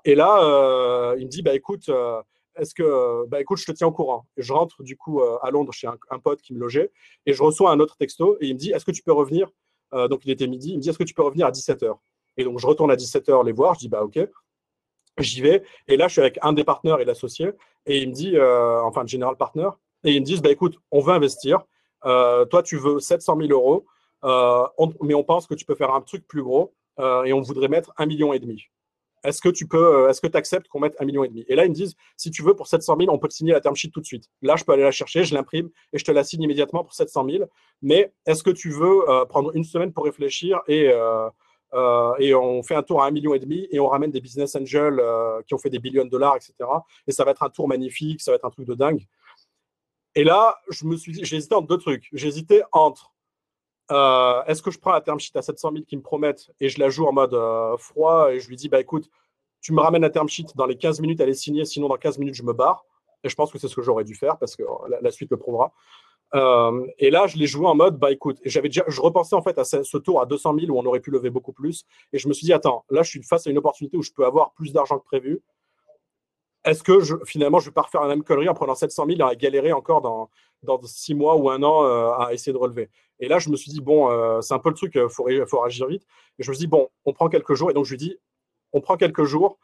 [0.04, 1.90] Et là, il me dit, bah, écoute,
[2.56, 4.26] est-ce que, bah, écoute, je te tiens au courant.
[4.36, 6.90] je rentre du coup à Londres chez un, pote qui me logeait
[7.26, 9.48] et je reçois un autre texto et il me dit, est-ce que tu peux revenir
[9.94, 10.70] euh, donc il était midi.
[10.70, 11.96] Il me dit Est-ce que tu peux revenir à 17h
[12.36, 13.74] Et donc je retourne à 17h les voir.
[13.74, 14.18] Je dis Bah ok.
[15.18, 15.62] J'y vais.
[15.86, 17.52] Et là, je suis avec un des partenaires et l'associé.
[17.86, 19.68] Et il me dit euh, Enfin, le général partner.
[20.02, 21.60] Et ils me disent bah, Écoute, on veut investir.
[22.04, 23.86] Euh, toi, tu veux 700 000 euros.
[25.02, 26.74] mais on pense que tu peux faire un truc plus gros.
[26.98, 28.66] et on voudrait mettre un million et demi
[29.24, 31.44] est-ce que tu peux, euh, est-ce que tu acceptes qu'on mette un million et demi?
[31.48, 33.52] Et là, ils me disent, si tu veux, pour 700 000, on peut te signer
[33.52, 34.28] la term sheet tout de suite.
[34.42, 36.94] Là, je peux aller la chercher, je l'imprime et je te la signe immédiatement pour
[36.94, 37.44] 700 000.
[37.82, 41.28] Mais est-ce que tu veux euh, prendre une semaine pour réfléchir et, euh,
[42.18, 44.54] et on fait un tour à un million et demi et on ramène des business
[44.54, 45.02] angels
[45.46, 46.54] qui ont fait des billions de dollars, etc.
[47.08, 49.04] Et ça va être un tour magnifique, ça va être un truc de dingue.
[50.14, 52.08] Et là, je me suis j'ai hésité entre deux trucs.
[52.12, 53.13] J'ai hésité entre
[53.90, 56.68] euh, est-ce que je prends la term sheet à 700 000 qu'ils me promettent et
[56.68, 59.10] je la joue en mode euh, froid et je lui dis, bah écoute,
[59.60, 61.96] tu me ramènes la term sheet dans les 15 minutes, elle est signée, sinon dans
[61.96, 62.84] 15 minutes, je me barre.
[63.22, 64.62] Et je pense que c'est ce que j'aurais dû faire parce que
[65.00, 65.72] la, suite le prouvera.
[66.34, 69.42] Euh, et là, je l'ai joué en mode, bah écoute, j'avais déjà, je repensais en
[69.42, 71.86] fait à ce, tour à 200 000 où on aurait pu lever beaucoup plus.
[72.12, 74.12] Et je me suis dit, attends, là, je suis face à une opportunité où je
[74.12, 75.42] peux avoir plus d'argent que prévu
[76.64, 79.22] est-ce que finalement, je vais pas refaire la même connerie en prenant 700 000 et
[79.22, 80.30] à galérer encore dans,
[80.62, 82.90] dans six mois ou un an euh, à essayer de relever?
[83.20, 85.08] Et là, je me suis dit, bon, euh, c'est un peu le truc, il euh,
[85.08, 86.04] faut, faut réagir vite.
[86.38, 87.70] Et je me suis dit, bon, on prend quelques jours.
[87.70, 88.16] Et donc, je lui dis,
[88.72, 89.58] on prend quelques jours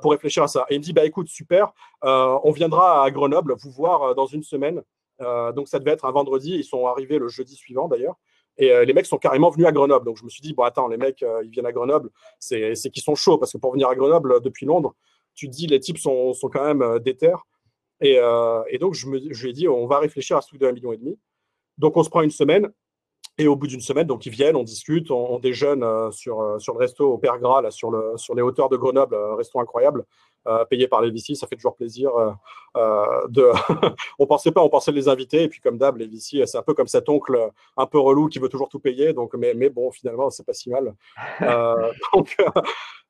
[0.00, 0.64] pour réfléchir à ça.
[0.70, 4.42] Et il me dit, bah écoute, super, on viendra à Grenoble vous voir dans une
[4.42, 4.82] semaine.
[5.18, 6.54] donc, ça devait être un vendredi.
[6.54, 8.14] Ils sont arrivés le jeudi suivant, d'ailleurs.
[8.56, 10.06] Et les mecs sont carrément venus à Grenoble.
[10.06, 13.02] Donc, je me suis dit, bon, attends, les mecs, ils viennent à Grenoble, c'est qu'ils
[13.02, 13.36] sont chauds.
[13.36, 14.94] Parce que pour venir à Grenoble depuis Londres,
[15.34, 17.34] tu dis, les types sont, sont quand même euh, déter.
[18.00, 20.48] Et, euh, et, donc, je, me, je lui ai dit, on va réfléchir à ce
[20.48, 20.92] truc de 1,5 million.
[20.92, 21.18] Et demi.
[21.78, 22.70] Donc, on se prend une semaine.
[23.36, 26.74] Et au bout d'une semaine, donc ils viennent, on discute, on, déjeune euh, sur, sur
[26.74, 30.04] le resto au Père Gras, sur, le, sur les hauteurs de Grenoble, resto incroyable,
[30.68, 32.10] payé par les VC, ça fait toujours plaisir.
[32.74, 33.50] de...
[34.18, 36.62] on pensait pas, on pensait les inviter, et puis comme d'hab, les VC, c'est un
[36.62, 39.70] peu comme cet oncle un peu relou qui veut toujours tout payer, donc, mais, mais
[39.70, 40.94] bon, finalement, c'est pas si mal.
[42.12, 42.36] donc,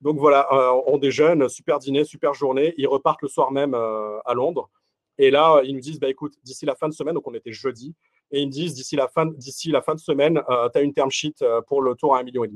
[0.04, 2.74] donc voilà, euh, on déjeune, super dîner, super journée.
[2.76, 4.68] Ils repartent le soir même euh, à Londres.
[5.16, 7.52] Et là, ils nous disent, bah, écoute, d'ici la fin de semaine, donc on était
[7.52, 7.94] jeudi,
[8.30, 10.82] et ils me disent, d'ici la fin, d'ici la fin de semaine, euh, tu as
[10.82, 11.36] une term sheet
[11.68, 12.44] pour le tour à 1,5 million.
[12.44, 12.48] Et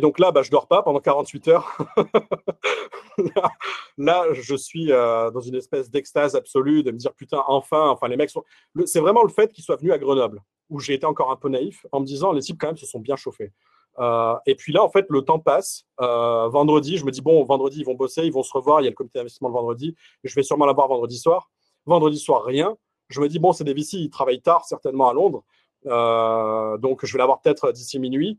[0.00, 1.78] donc là, bah, je dors pas pendant 48 heures.
[3.98, 8.16] là, je suis dans une espèce d'extase absolue de me dire, putain, enfin, enfin, les
[8.16, 8.44] mecs sont.
[8.84, 11.48] C'est vraiment le fait qu'ils soient venus à Grenoble, où j'ai été encore un peu
[11.48, 13.52] naïf, en me disant, les types, quand même, se sont bien chauffés.
[13.98, 15.84] Euh, et puis là, en fait, le temps passe.
[16.00, 18.80] Euh, vendredi, je me dis, bon, vendredi, ils vont bosser, ils vont se revoir.
[18.80, 19.94] Il y a le comité d'investissement le vendredi.
[20.24, 21.50] Je vais sûrement l'avoir vendredi soir.
[21.86, 22.76] Vendredi soir, rien.
[23.08, 25.44] Je me dis, bon, c'est des VC, ils travaillent tard, certainement à Londres.
[25.86, 28.38] Euh, donc, je vais l'avoir peut-être d'ici minuit.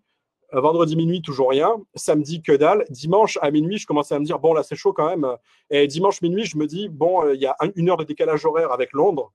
[0.51, 1.77] Vendredi minuit, toujours rien.
[1.95, 2.85] Samedi, que dalle.
[2.89, 5.27] Dimanche à minuit, je commençais à me dire, bon, là, c'est chaud quand même.
[5.69, 8.71] Et dimanche minuit, je me dis, bon, il y a une heure de décalage horaire
[8.71, 9.31] avec Londres.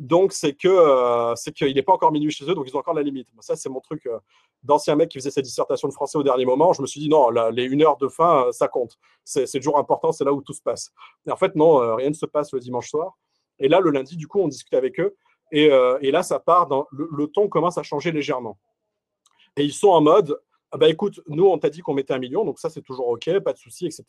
[0.00, 2.78] Donc, c'est que euh, c'est qu'il n'est pas encore minuit chez eux, donc ils ont
[2.80, 3.28] encore la limite.
[3.40, 4.18] Ça, c'est mon truc euh,
[4.62, 6.72] d'ancien mec qui faisait sa dissertation de français au dernier moment.
[6.72, 8.96] Je me suis dit, non, les une heure de fin, euh, ça compte.
[9.24, 10.90] C'est toujours important, c'est là où tout se passe.
[11.26, 13.18] Et en fait, non, rien ne se passe le dimanche soir.
[13.58, 15.16] Et là, le lundi, du coup, on discute avec eux.
[15.52, 16.86] Et, là, ça part dans.
[16.92, 18.58] Le, ton commence à changer légèrement.
[19.56, 20.38] Et ils sont en mode.
[20.72, 23.08] Ah bah écoute, nous on t'a dit qu'on mettait un million, donc ça c'est toujours
[23.08, 24.04] ok, pas de souci, etc.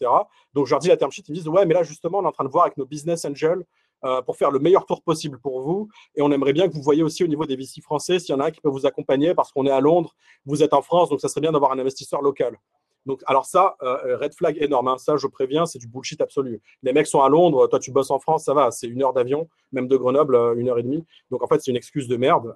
[0.54, 2.24] Donc je leur dis la term sheet, ils me disent ouais, mais là justement on
[2.24, 3.66] est en train de voir avec nos business angels
[4.04, 5.88] euh, pour faire le meilleur tour possible pour vous.
[6.14, 8.36] Et on aimerait bien que vous voyez aussi au niveau des VC français s'il y
[8.36, 10.16] en a un qui peut vous accompagner parce qu'on est à Londres,
[10.46, 12.60] vous êtes en France, donc ça serait bien d'avoir un investisseur local.
[13.06, 14.88] Donc, alors ça, red flag énorme.
[14.88, 14.98] Hein.
[14.98, 16.62] Ça, je préviens, c'est du bullshit absolu.
[16.84, 19.14] Les mecs sont à Londres, toi, tu bosses en France, ça va, c'est une heure
[19.14, 21.04] d'avion, même de Grenoble, une heure et demie.
[21.32, 22.56] Donc, en fait, c'est une excuse de merde.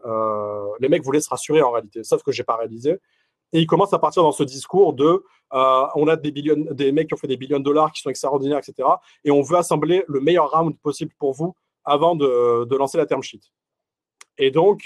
[0.79, 2.99] les mecs voulaient se rassurer en réalité, sauf que j'ai pas réalisé.
[3.53, 7.07] Et ils commencent à partir dans ce discours de on a des, billions, des mecs
[7.07, 8.87] qui ont fait des billions de dollars, qui sont extraordinaires, etc.
[9.23, 13.05] Et on veut assembler le meilleur round possible pour vous avant de, de lancer la
[13.05, 13.41] term sheet.
[14.37, 14.81] Et donc,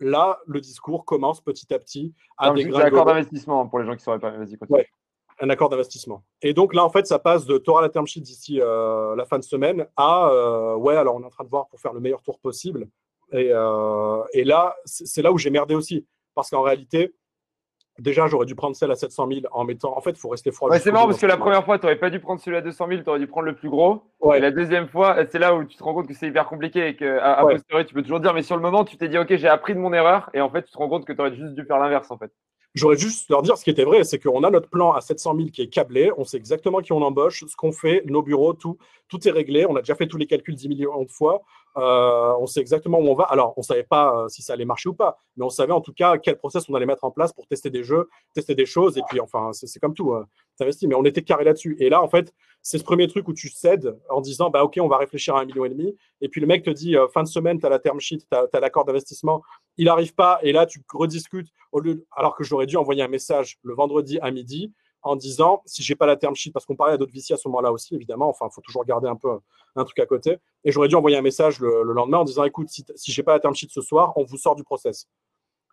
[0.00, 3.92] là, le discours commence petit à petit à C'est un accord d'investissement pour les gens
[3.92, 4.30] qui ne sauraient pas.
[4.30, 4.88] Vas-y, ouais,
[5.44, 6.24] un accord d'investissement.
[6.42, 9.24] Et donc là, en fait, ça passe de Torah la term sheet d'ici euh, la
[9.24, 11.92] fin de semaine à euh, ouais, alors on est en train de voir pour faire
[11.92, 12.88] le meilleur tour possible.
[13.32, 16.06] Et, euh, et là, c'est là où j'ai merdé aussi.
[16.34, 17.14] Parce qu'en réalité,
[18.00, 19.96] Déjà, j'aurais dû prendre celle à 700 000 en mettant.
[19.96, 20.68] En fait, il faut rester froid.
[20.68, 22.60] Ouais, c'est marrant parce que la première fois, tu n'aurais pas dû prendre celui à
[22.60, 24.02] 200 000, tu aurais dû prendre le plus gros.
[24.34, 26.88] Et la deuxième fois, c'est là où tu te rends compte que c'est hyper compliqué
[26.88, 29.16] et qu'à à posteriori, tu peux toujours dire, mais sur le moment, tu t'es dit,
[29.16, 30.28] OK, j'ai appris de mon erreur.
[30.34, 32.18] Et en fait, tu te rends compte que tu aurais juste dû faire l'inverse, en
[32.18, 32.32] fait.
[32.74, 35.36] J'aurais juste leur dire ce qui était vrai, c'est qu'on a notre plan à 700
[35.36, 38.52] 000 qui est câblé, on sait exactement qui on embauche, ce qu'on fait, nos bureaux,
[38.52, 39.64] tout, tout est réglé.
[39.66, 41.42] On a déjà fait tous les calculs 10 millions de fois.
[41.76, 43.24] Euh, on sait exactement où on va.
[43.24, 45.72] Alors, on ne savait pas euh, si ça allait marcher ou pas, mais on savait
[45.72, 48.54] en tout cas quel process on allait mettre en place pour tester des jeux, tester
[48.54, 48.98] des choses.
[48.98, 50.26] Et puis, enfin, c'est comme tout, hein.
[50.60, 51.76] Mais on était carré là-dessus.
[51.80, 54.78] Et là, en fait, c'est ce premier truc où tu cèdes en disant, bah, OK,
[54.80, 55.96] on va réfléchir à un million et demi.
[56.20, 58.18] Et puis, le mec te dit, euh, fin de semaine, tu as la term sheet,
[58.18, 59.42] tu as, l'accord d'investissement.
[59.76, 60.38] Il n'arrive pas.
[60.42, 61.48] Et là, tu rediscutes.
[61.72, 64.72] Au lieu, alors que j'aurais dû envoyer un message le vendredi à midi
[65.02, 67.36] en disant si j'ai pas la term sheet, parce qu'on parlait à d'autres VC à
[67.36, 69.28] ce moment-là aussi, évidemment, enfin, il faut toujours garder un peu
[69.76, 70.38] un truc à côté.
[70.64, 73.32] Et j'aurais dû envoyer un message le, lendemain en disant écoute, si, si j'ai pas
[73.32, 75.08] la term sheet ce soir, on vous sort du process.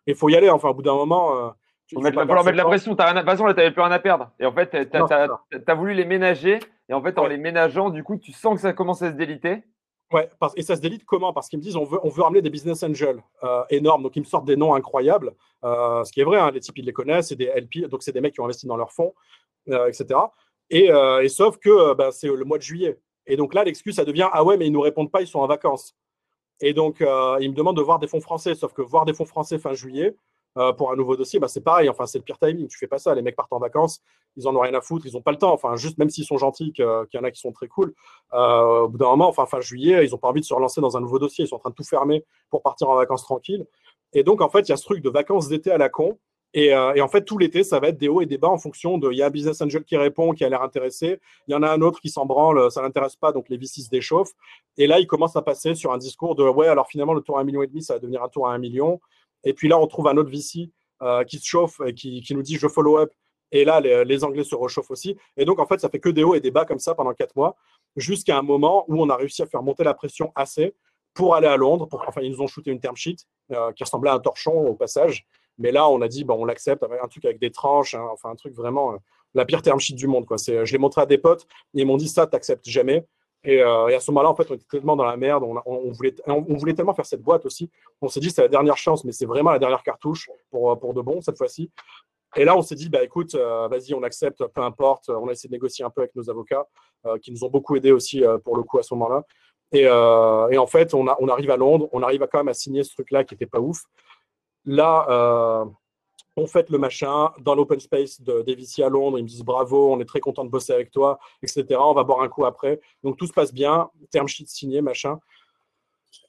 [0.07, 1.37] Et il faut y aller, enfin, au bout d'un moment.
[1.37, 1.49] Euh,
[1.91, 2.95] il va falloir mettre la pression.
[2.95, 4.31] As rien De toute façon, là, tu n'avais plus rien à perdre.
[4.39, 6.59] Et en fait, tu as, voulu les ménager.
[6.89, 9.15] Et en fait, en les ménageant, du coup, tu sens que ça commence à se
[9.15, 9.63] déliter.
[10.11, 11.31] Ouais, et ça se délite comment?
[11.31, 14.15] Parce qu'ils me disent on veut, on veut ramener des business angels euh, énormes, donc
[14.15, 15.33] ils me sortent des noms incroyables,
[15.63, 18.03] euh, ce qui est vrai, hein, les types ils les connaissent, c'est des LP, donc
[18.03, 19.13] c'est des mecs qui ont investi dans leurs fonds,
[19.69, 20.19] euh, etc.
[20.69, 20.89] Et,
[21.21, 22.97] et, sauf que bah, c'est le mois de juillet.
[23.27, 25.39] Et donc là, l'excuse, ça devient ah ouais, mais ils nous répondent pas, ils sont
[25.39, 25.95] en vacances.
[26.61, 29.25] Et donc ils me demandent de voir des fonds français, sauf que voir des fonds
[29.25, 30.15] français fin juillet,
[30.57, 31.89] euh, pour un nouveau dossier, bah, c'est pareil.
[31.89, 32.67] Enfin, c'est le pire timing.
[32.67, 33.15] Tu fais pas ça.
[33.15, 34.01] Les mecs partent en vacances,
[34.35, 35.53] ils en ont rien à foutre, ils ont pas le temps.
[35.53, 37.93] Enfin, juste même s'ils sont gentils, qu'il y en a qui sont très cool,
[38.33, 40.81] euh, au bout d'un moment, enfin fin juillet, ils ont pas envie de se relancer
[40.81, 41.45] dans un nouveau dossier.
[41.45, 43.65] Ils sont en train de tout fermer pour partir en vacances tranquilles.
[44.13, 46.17] Et donc, en fait, il y a ce truc de vacances d'été à la con.
[46.53, 48.49] Et, euh, et, en fait, tout l'été, ça va être des hauts et des bas
[48.49, 49.09] en fonction de.
[49.11, 51.21] Il y a un business angel qui répond, qui a l'air intéressé.
[51.47, 53.81] Il y en a un autre qui s'en branle, ça l'intéresse pas, donc les VC
[53.81, 54.33] se déchauffent.
[54.77, 57.37] Et là, il commence à passer sur un discours de ouais, alors finalement, le tour
[57.37, 58.99] à un million et demi, ça va devenir un tour à un million.
[59.43, 60.71] Et puis là, on trouve un autre VC
[61.01, 63.11] euh, qui se chauffe et qui, nous dit je follow up.
[63.51, 65.17] Et là, les, Anglais se réchauffent aussi.
[65.35, 67.13] Et donc, en fait, ça fait que des hauts et des bas comme ça pendant
[67.13, 67.57] quatre mois,
[67.97, 70.73] jusqu'à un moment où on a réussi à faire monter la pression assez
[71.13, 71.87] pour aller à Londres.
[72.07, 73.17] Enfin, ils nous ont shooté une term sheet
[73.51, 75.25] euh, qui ressemblait à un torchon au passage.
[75.57, 78.29] Mais là, on a dit, bon, on l'accepte, un truc avec des tranches, hein, enfin,
[78.29, 78.97] un truc vraiment, euh,
[79.33, 80.25] la pire term sheet du monde.
[80.29, 83.05] Je l'ai montré à des potes, et ils m'ont dit, ça, t'acceptes jamais.
[83.43, 86.41] Et, à ce moment-là, en fait, on était tellement dans la merde, on, voulait, on,
[86.55, 87.71] voulait tellement faire cette boîte aussi.
[88.01, 90.93] On s'est dit, c'est la dernière chance, mais c'est vraiment la dernière cartouche pour, pour
[90.93, 91.71] de bon cette fois-ci.
[92.37, 95.09] Et là, on s'est dit, bah, écoute, euh, vas-y, on accepte, peu importe.
[95.09, 96.65] On a essayé de négocier un peu avec nos avocats,
[97.05, 99.23] euh, qui nous ont beaucoup aidés aussi euh, pour le coup à ce moment-là.
[99.73, 102.93] Et, en fait, on arrive à Londres, on arrive à quand même à signer ce
[102.93, 103.83] truc-là qui n'était pas ouf.
[104.65, 105.65] Là,
[106.41, 108.43] on fait le machin dans l'open space de
[108.83, 109.19] à Londres.
[109.19, 111.65] Ils me disent bravo, on est très content de bosser avec toi, etc.
[111.79, 112.79] On va boire un coup après.
[113.03, 115.19] Donc tout se passe bien, term sheet signé, machin.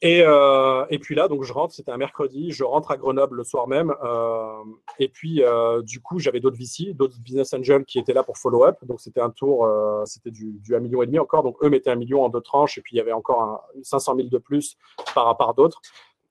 [0.00, 3.36] Et, euh, et puis là, donc je rentre, c'était un mercredi, je rentre à Grenoble
[3.36, 3.92] le soir même.
[4.04, 4.62] Euh,
[4.98, 8.38] et puis euh, du coup, j'avais d'autres VC, d'autres business angels qui étaient là pour
[8.38, 8.76] follow-up.
[8.84, 9.68] Donc c'était un tour,
[10.04, 11.42] c'était du, du 1,5 million et demi encore.
[11.42, 13.60] Donc eux mettaient un million en deux tranches et puis il y avait encore un,
[13.82, 14.76] 500 000 de plus
[15.14, 15.80] par, par d'autres.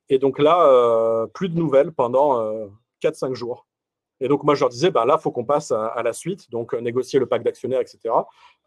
[0.10, 2.70] Et donc là, plus de nouvelles pendant
[3.02, 3.66] 4-5 jours.
[4.22, 6.50] Et donc, moi, je leur disais, ben là, il faut qu'on passe à, la suite,
[6.52, 8.14] donc euh, négocier le pacte d'actionnaires, etc.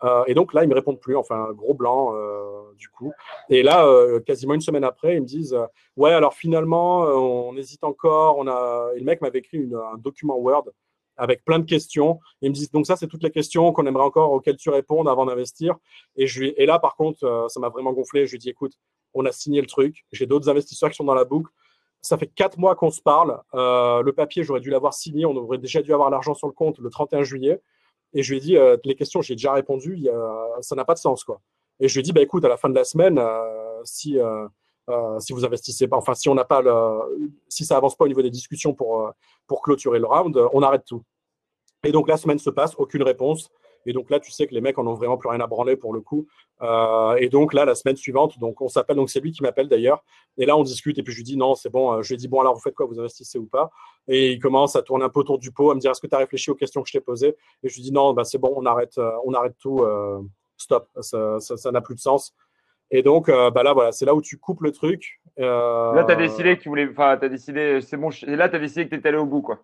[0.03, 3.13] Euh, et donc là, ils ne me répondent plus, enfin, gros blanc, euh, du coup.
[3.49, 3.89] Et là,
[4.27, 5.57] quasiment une semaine après, ils me disent,
[5.97, 8.37] ouais, alors finalement, on hésite encore.
[8.39, 8.91] On a...
[8.97, 10.65] Le mec m'avait écrit un document Word
[11.17, 12.19] avec plein de questions.
[12.43, 15.09] Ils me disent, donc ça, c'est toutes les questions qu'on aimerait encore auxquelles tu répondes
[15.09, 15.77] avant d'investir.
[16.17, 18.27] Et, je et là, par contre, ça m'a vraiment gonflé.
[18.27, 18.73] Je lui dit, écoute,
[19.15, 20.05] on a signé le truc.
[20.11, 21.53] J'ai d'autres investisseurs qui sont dans la boucle
[22.05, 23.41] ça fait quatre mois qu'on se parle.
[23.55, 25.25] Euh, le papier, j'aurais dû l'avoir signé.
[25.25, 27.63] On aurait déjà dû avoir l'argent sur le compte le 31 juillet.
[28.13, 30.07] Et je lui ai dit, euh, les questions, j'ai déjà répondu.
[30.61, 31.41] ça n'a pas de sens, quoi.
[31.81, 34.19] Et je lui ai dit, bah, écoute, à la fin de la semaine, euh, si,
[35.19, 38.09] si vous investissez pas, enfin, si on n'a pas le, si ça avance pas au
[38.09, 39.11] niveau des discussions pour,
[39.47, 41.03] pour clôturer le round, on arrête tout.
[41.85, 43.51] Et donc, la semaine se passe, aucune réponse.
[43.87, 45.77] Et donc là, tu sais que les mecs en ont vraiment plus rien à branler
[45.77, 46.27] pour le coup.
[46.63, 49.69] Euh, et donc là, la semaine suivante, donc on s'appelle, donc c'est lui qui m'appelle
[49.69, 50.03] d'ailleurs.
[50.39, 52.03] Et là, on discute et puis je lui dis non, c'est bon.
[52.03, 53.71] Je lui dis bon, alors vous faites quoi Vous investissez ou pas?
[54.09, 56.07] Et il commence à tourner un peu autour du pot, à me dire est-ce que
[56.07, 57.37] tu as réfléchi aux questions que je t'ai posées?
[57.63, 59.85] Et je lui dis non, bah, c'est bon, on arrête, on arrête tout.
[60.57, 62.35] stop, ça n'a plus de sens.
[62.91, 65.21] Et donc, bah là, voilà, c'est là où tu coupes le truc.
[65.37, 66.89] Là, tu as décidé que tu voulais.
[66.91, 68.11] Enfin, tu as décidé, c'est bon.
[68.27, 69.61] Et là, tu as décidé que tu étais allé au bout, quoi.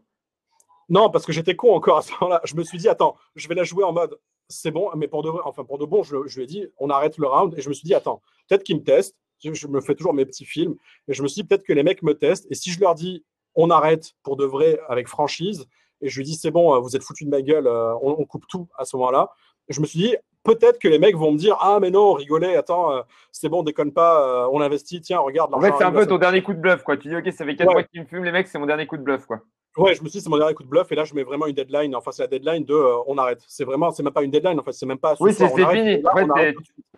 [0.91, 2.41] Non, parce que j'étais con encore à ce moment-là.
[2.45, 4.18] Je me suis dit, attends, je vais la jouer en mode,
[4.49, 7.16] c'est bon, mais pour de, enfin, pour de bon, je, lui ai dit, on arrête
[7.16, 7.55] le round.
[7.57, 9.16] Et je me suis dit, attends, peut-être qu'ils me testent.
[9.43, 10.74] Je, me fais toujours mes petits films.
[11.09, 12.47] Et je me suis dit, peut-être que les mecs me testent.
[12.51, 13.24] Et si je leur dis,
[13.55, 15.66] on arrête pour de vrai avec franchise,
[16.03, 18.47] et je lui dis, c'est bon, vous êtes foutu de ma gueule, euh, on, coupe
[18.49, 19.30] tout à ce moment-là.
[19.68, 22.57] Je me suis dit, peut-être que les mecs vont me dire, ah, mais non, rigolez,
[22.57, 25.55] attends, euh, c'est bon, déconne pas, euh, on investit, tiens, regarde.
[25.55, 26.97] En fait, c'est un peu ton dernier coup de bluff, quoi.
[26.97, 28.86] Tu dis, ok, ça fait 4 mois qu'ils me fument, les mecs, c'est mon dernier
[28.86, 29.41] coup de bluff, quoi.
[29.77, 30.91] Ouais, je me suis dit, c'est mon dernier coup de bluff.
[30.91, 31.95] Et là, je mets vraiment une deadline.
[31.95, 33.43] Enfin, c'est la deadline de euh, on arrête.
[33.47, 34.59] C'est vraiment, c'est même pas une deadline.
[34.59, 35.14] En fait, c'est même pas.
[35.21, 36.03] Oui, c'est fini.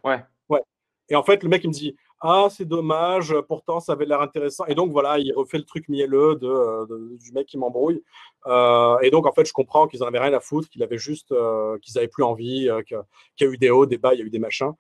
[0.05, 0.25] ouais.
[0.49, 0.63] ouais.
[1.09, 3.35] Et en fait, le mec, il me dit Ah, c'est dommage.
[3.47, 4.65] Pourtant, ça avait l'air intéressant.
[4.67, 6.87] Et donc, voilà, il refait le truc mielleux de, euh,
[7.21, 8.03] du mec qui m'embrouille.
[8.47, 10.99] Euh, et donc, en fait, je comprends qu'ils en avaient rien à foutre, qu'ils avaient
[10.99, 11.35] juste,
[11.83, 12.97] qu'ils avaient plus envie, qu'il
[13.41, 14.73] y a eu des hauts, des bas, il y a eu des machins.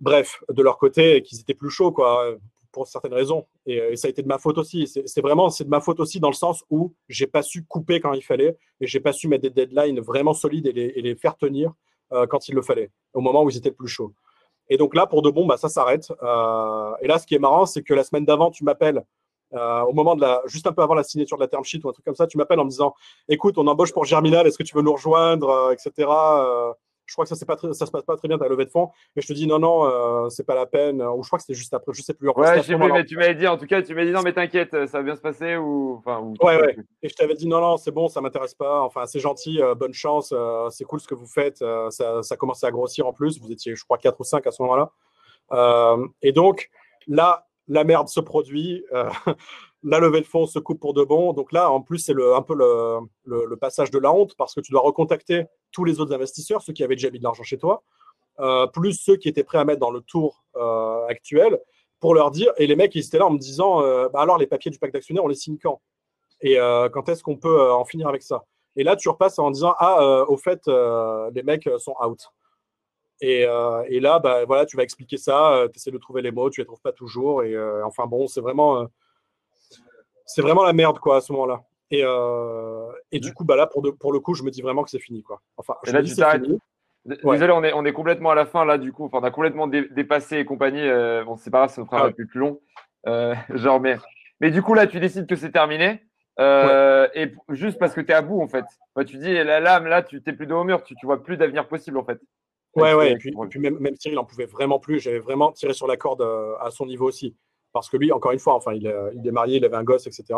[0.00, 2.36] Bref, de leur côté, qu'ils étaient plus chauds, quoi
[2.78, 3.46] pour certaines raisons.
[3.68, 4.86] Euh, et, ça a été de ma faute aussi.
[4.86, 8.00] C'est vraiment c'est de ma faute aussi dans le sens où j'ai pas su couper
[8.00, 11.36] quand il fallait et j'ai pas su mettre des deadlines vraiment solides et les, faire
[11.36, 11.72] tenir
[12.12, 14.12] euh, quand il le fallait, au moment où ils étaient plus chaud.
[14.70, 16.12] Et donc là, pour de bon, bah, ça s'arrête.
[16.22, 19.02] Euh, et là, ce qui est marrant, c'est que la semaine d'avant, tu m'appelles.
[19.52, 21.88] au moment de la, juste un peu avant la signature de la term sheet ou
[21.88, 22.94] un truc comme ça, tu m'appelles en me disant,
[23.28, 26.06] écoute, on embauche pour Germinal, est-ce que tu veux nous rejoindre, etc
[27.08, 28.90] je crois que ça, pas ça se passe pas très bien ta levée de fonds.
[29.16, 31.02] Mais je te dis non, non, euh, c'est pas la peine.
[31.02, 32.28] Ou je crois que c'était juste après, je sais plus.
[32.28, 34.72] Ouais, sais mais tu m'avais dit, en tout cas, tu m'as dit non, mais t'inquiète,
[34.86, 35.56] ça va bien se passer.
[35.56, 35.96] Ou...
[35.98, 36.76] Enfin, ouais, ouais.
[37.02, 38.82] Et je t'avais dit non, non, c'est bon, ça m'intéresse pas.
[38.82, 41.64] Enfin, c'est gentil, euh, bonne chance, euh, c'est cool ce que vous faites.
[41.90, 43.40] ça, ça commençait à grossir en plus.
[43.40, 44.92] Vous étiez, je crois, 4 ou 5 à ce moment-là.
[46.22, 46.70] et donc,
[47.06, 48.84] là, la merde se produit.
[49.82, 51.32] La levée de fonds se coupe pour de bon.
[51.32, 54.72] Donc là, en plus, c'est un peu le, passage de la honte parce que tu
[54.72, 57.82] dois recontacter tous les autres investisseurs, ceux qui avaient déjà mis de l'argent chez toi,
[58.40, 61.58] euh, plus ceux qui étaient prêts à mettre dans le tour euh, actuel
[62.00, 62.52] pour leur dire.
[62.56, 64.78] Et les mecs, ils étaient là en me disant euh, bah alors, les papiers du
[64.78, 65.80] pacte d'actionnaire, on les signe quand?
[66.40, 66.56] Et
[66.92, 68.44] quand est-ce qu'on peut en finir avec ça?
[68.76, 72.30] Et là, tu repasses en disant ah, au fait, les mecs sont out.
[73.20, 76.60] Et, là, bah, voilà, tu vas expliquer ça, tu essaies de trouver les mots, tu
[76.60, 77.42] les trouves pas toujours.
[77.42, 78.86] Et enfin, bon, c'est vraiment
[80.28, 81.62] c'est vraiment la merde quoi à ce moment-là.
[81.90, 84.84] Et, euh, et du coup, bah là, pour, pour le coup, je me dis vraiment
[84.84, 85.22] que c'est fini.
[85.22, 85.40] Quoi.
[85.56, 86.42] Enfin, et là, tu t'arrêtes.
[87.04, 89.06] Désolé, on est, on est complètement à la fin là, du coup.
[89.06, 90.86] Enfin, on a complètement dépassé et compagnie.
[90.86, 92.60] Euh, bon, c'est pas grave, ça nous fera un peu plus long.
[93.06, 93.96] Euh, genre, mais,
[94.40, 96.02] mais du coup, là, tu décides que c'est terminé.
[96.38, 98.66] Et juste parce que tu es à bout, en fait.
[99.06, 101.38] tu dis, là, là, là tu t'es plus de haut mur, tu, tu vois plus
[101.38, 102.20] d'avenir possible, en fait.
[102.76, 103.12] Ouais, ouais.
[103.12, 105.00] Et puis, puis même, même Cyril en pouvait vraiment plus.
[105.00, 106.22] J'avais vraiment tiré sur la corde
[106.60, 107.34] à son niveau aussi
[107.78, 110.34] parce que lui, encore une fois, enfin, il, est marié, il avait un gosse, etc.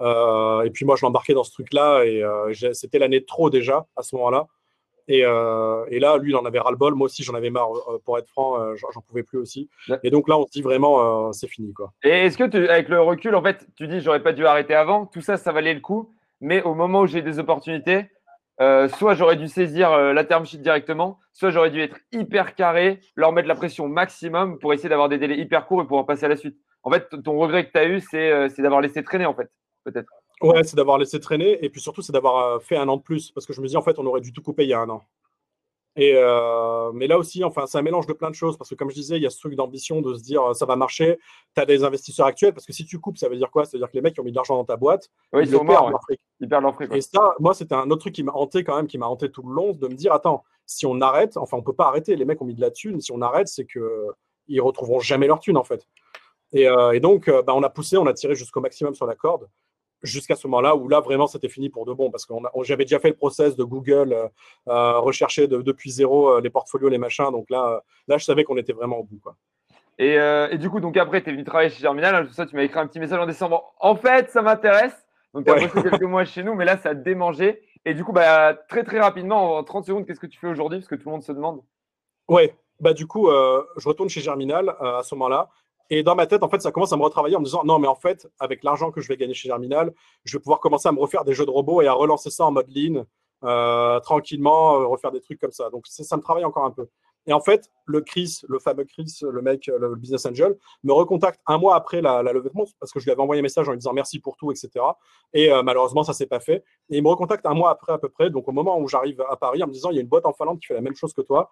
[0.00, 3.50] Euh, et puis moi, je l'embarquais dans ce truc-là, et euh, c'était l'année de trop
[3.50, 4.46] déjà à ce moment-là.
[5.08, 6.94] Et, euh, et, là, lui, il en avait ras-le-bol.
[6.94, 7.70] Moi aussi, j'en avais marre,
[8.04, 9.68] pour être franc, j'en pouvais plus aussi.
[10.02, 11.72] Et donc là, on se dit vraiment, c'est fini.
[11.72, 11.92] Quoi.
[12.02, 14.74] Et est-ce que, tu, avec le recul, en fait, tu dis, j'aurais pas dû arrêter
[14.74, 18.06] avant, tout ça, ça valait le coup, mais au moment où j'ai des opportunités,
[18.58, 23.32] soit j'aurais dû saisir la term sheet directement, soit j'aurais dû être hyper carré, leur
[23.32, 26.28] mettre la pression maximum pour essayer d'avoir des délais hyper courts et pouvoir passer à
[26.28, 29.26] la suite en fait, ton regret que tu as eu, euh, c'est d'avoir laissé traîner,
[29.26, 29.50] en fait,
[29.84, 30.10] peut-être.
[30.40, 31.64] Ouais, c'est d'avoir laissé traîner.
[31.64, 33.30] Et puis surtout, c'est d'avoir euh, fait un an de plus.
[33.30, 34.80] Parce que je me dis, en fait, on aurait dû tout couper il y a
[34.80, 35.02] un an.
[35.94, 38.56] Et euh, mais là aussi, enfin, c'est un mélange de plein de choses.
[38.56, 40.66] Parce que comme je disais, il y a ce truc d'ambition de se dire, ça
[40.66, 41.18] va marcher.
[41.54, 42.54] Tu as des investisseurs actuels.
[42.54, 43.64] Parce que si tu coupes, ça veut dire quoi?
[43.64, 45.48] Ça veut dire que les mecs qui ont mis de l'argent dans ta boîte, ils,
[45.48, 45.92] sont morts,
[46.40, 48.88] Ils perdent leur Et ça, moi, c'était un autre truc qui m'a hanté quand même,
[48.88, 51.62] qui m'a hanté tout le long, de me dire, attends, si on arrête, enfin, on
[51.62, 52.16] peut pas arrêter.
[52.16, 53.00] Les mecs ont mis de la thune.
[53.00, 54.08] Si on arrête, c'est que
[54.48, 55.86] ils retrouveront jamais leur thune, en fait.
[56.54, 59.14] Euh, et, donc, euh, bah, on a poussé, on a tiré jusqu'au maximum sur la
[59.14, 59.48] corde,
[60.02, 62.10] jusqu'à ce moment-là où là, vraiment, c'était fini pour de bon.
[62.10, 64.30] Parce que j'avais déjà fait le process de Google,
[64.68, 67.30] euh, rechercher depuis zéro les portfolios, les machins.
[67.30, 69.18] Donc là, là je savais qu'on était vraiment au bout.
[69.22, 69.36] Quoi.
[69.98, 72.14] Et, du coup, donc après, tu es venu travailler chez Germinal.
[72.14, 73.72] Hein, ça, tu m'as écrit un petit message en décembre.
[73.78, 74.94] En fait, ça m'intéresse.
[75.32, 77.62] Donc, tu as passé quelques mois chez nous, mais là, ça a démangé.
[77.84, 80.78] Et du coup, bah, très, très rapidement, en 30 secondes, qu'est-ce que tu fais aujourd'hui?
[80.80, 81.62] Parce que tout le monde se demande.
[82.28, 85.48] Ouais, bah, du coup, je retourne chez Germinal à ce moment-là.
[85.90, 87.78] Et dans ma tête, en fait, ça commence à me retravailler en me disant non,
[87.78, 89.92] mais en fait, avec l'argent que je vais gagner chez Germinal,
[90.24, 92.46] je vais pouvoir commencer à me refaire des jeux de robots et à relancer ça
[92.46, 93.04] en mode lean,
[93.44, 95.68] euh, tranquillement, euh, refaire des trucs comme ça.
[95.70, 96.88] Donc, ça me travaille encore un peu.
[97.26, 101.40] Et en fait, le Chris, le fameux Chris, le mec, le business angel, me recontacte
[101.46, 103.68] un mois après la, levée de fonds parce que je lui avais envoyé un message
[103.68, 104.70] en lui disant merci pour tout, etc.
[105.32, 106.64] Et euh, malheureusement, ça s'est pas fait.
[106.90, 109.22] Et il me recontacte un mois après à peu près, donc au moment où j'arrive
[109.28, 110.80] à Paris, en me disant il y a une boîte en Finlande qui fait la
[110.80, 111.50] même chose que toi.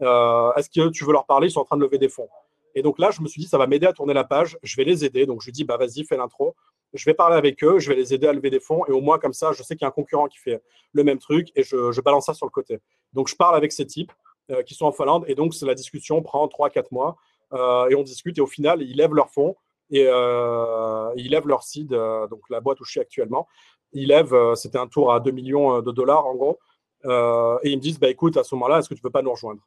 [0.00, 1.48] Est-ce que tu veux leur parler?
[1.48, 2.28] Ils sont en train de lever des fonds.
[2.74, 4.76] Et donc là, je me suis dit, ça va m'aider à tourner la page, je
[4.76, 5.26] vais les aider.
[5.26, 6.54] Donc je lui dis, bah vas-y, fais l'intro.
[6.94, 8.84] Je vais parler avec eux, je vais les aider à lever des fonds.
[8.86, 10.62] Et au moins, comme ça, je sais qu'il y a un concurrent qui fait
[10.92, 12.80] le même truc et je, balance ça sur le côté.
[13.12, 14.12] Donc je parle avec ces types
[14.50, 15.24] euh, qui sont en Finlande.
[15.26, 17.16] Et donc, la discussion prend 3-4 mois.
[17.54, 18.36] Euh, et on discute.
[18.38, 19.56] Et au final, ils lèvent leurs fonds
[19.90, 23.46] et euh, ils lèvent leur seed, donc la boîte où je suis actuellement.
[23.92, 26.58] Ils lèvent, c'était un tour à 2 millions de dollars en gros.
[27.04, 29.32] et ils me disent, bah écoute, à ce moment-là, est-ce que tu veux pas nous
[29.32, 29.60] rejoindre?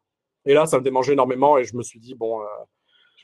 [0.46, 2.42] Et là, ça me démangeait énormément et je me suis dit, bon,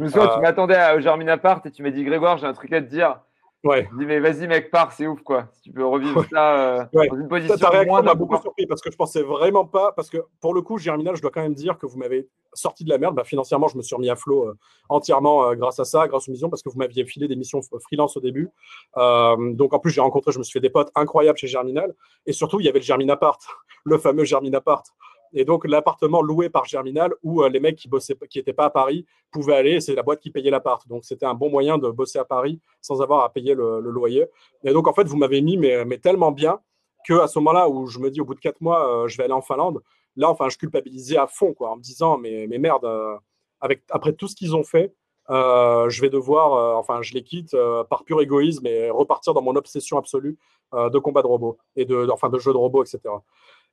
[0.01, 2.47] je me souviens, tu euh, m'attendais au Germin Apart et tu m'as dit Grégoire, j'ai
[2.47, 3.19] un truc à te dire.
[3.63, 3.87] Ouais.
[3.91, 5.45] Je dis mais vas-y mec, pars, c'est ouf quoi.
[5.53, 7.55] Si tu peux revivre ça euh, dans une position.
[7.55, 9.91] Ta réaction m'a beaucoup surpris parce que je pensais vraiment pas.
[9.91, 12.83] Parce que pour le coup, Germinal, je dois quand même dire que vous m'avez sorti
[12.83, 13.13] de la merde.
[13.13, 14.57] Bah, financièrement, je me suis remis à flot euh,
[14.89, 18.17] entièrement grâce à ça, grâce aux missions, parce que vous m'aviez filé des missions freelance
[18.17, 18.49] au début.
[18.95, 21.93] donc en plus, j'ai rencontré, je me suis fait des potes incroyables chez Germinal.
[22.25, 23.37] Et surtout, il y avait le Germin Apart,
[23.83, 24.85] le fameux Germin Apart.
[25.33, 28.65] Et donc, l'appartement loué par Germinal, où euh, les mecs qui bossaient, qui n'étaient pas
[28.65, 30.87] à Paris pouvaient aller, c'est la boîte qui payait l'appart.
[30.87, 34.25] Donc, c'était un bon moyen de bosser à Paris sans avoir à payer le, loyer.
[34.63, 36.59] Et donc, en fait, vous m'avez mis, mais, tellement bien
[37.07, 39.17] que à ce moment-là où je me dis, au bout de quatre mois, euh, je
[39.17, 39.81] vais aller en Finlande,
[40.15, 43.15] là, enfin, je culpabilisais à fond, quoi, en me disant, mais, mais merde, euh,
[43.61, 44.93] avec, après tout ce qu'ils ont fait,
[45.29, 47.55] je vais devoir, enfin, je les quitte
[47.89, 50.37] par pur égoïsme et repartir dans mon obsession absolue
[50.73, 53.13] de combat de robots et de, enfin, de jeux de robots, etc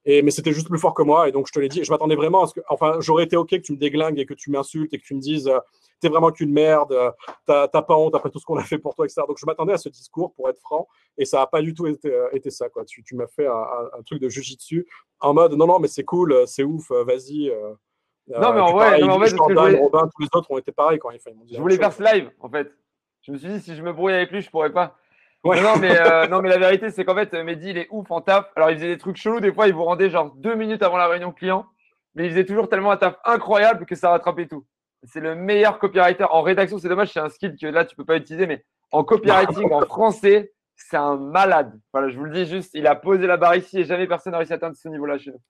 [0.07, 1.29] mais c'était juste plus fort que moi.
[1.29, 2.61] Et donc, je te l'ai dit, je m'attendais vraiment à ce que.
[2.69, 5.15] Enfin, j'aurais été OK que tu me déglingues et que tu m'insultes et que tu
[5.15, 5.59] me dises euh,
[6.01, 7.11] T'es vraiment qu'une merde, euh,
[7.45, 9.23] t'as pas honte après tout ce qu'on a fait pour toi, etc.
[9.27, 10.87] Donc, je m'attendais à ce discours pour être franc.
[11.17, 12.69] Et ça n'a pas du tout été, euh, été ça.
[12.69, 12.85] Quoi.
[12.85, 14.87] Tu, tu m'as fait un, truc de dessus
[15.19, 17.53] en mode Non, non, mais c'est cool, c'est ouf, vas-y.
[18.29, 21.19] non, mais en vrai, en fait, Robin, tous les autres ont été pareils quand ils
[21.19, 21.35] font.
[21.51, 22.73] Je voulais faire ce live, en fait.
[23.23, 24.97] Je me suis dit, si je me brouille avec lui, je pourrais pas.
[25.45, 28.21] Non, mais, euh, non, mais la vérité, c'est qu'en fait, Mehdi, il est ouf en
[28.21, 28.51] taf.
[28.57, 29.41] Alors, il faisait des trucs chelous.
[29.41, 31.67] Des fois, il vous rendait genre deux minutes avant la réunion client.
[32.15, 34.65] Mais il faisait toujours tellement un taf incroyable que ça rattrapait tout.
[35.05, 36.25] C'est le meilleur copywriter.
[36.25, 38.47] En rédaction, c'est dommage, c'est un skill que là, tu peux pas utiliser.
[38.47, 41.79] Mais en copywriting, en français, c'est un malade.
[41.93, 44.33] Voilà, je vous le dis juste, il a posé la barre ici et jamais personne
[44.33, 45.41] n'a réussi à atteindre ce niveau-là chez nous.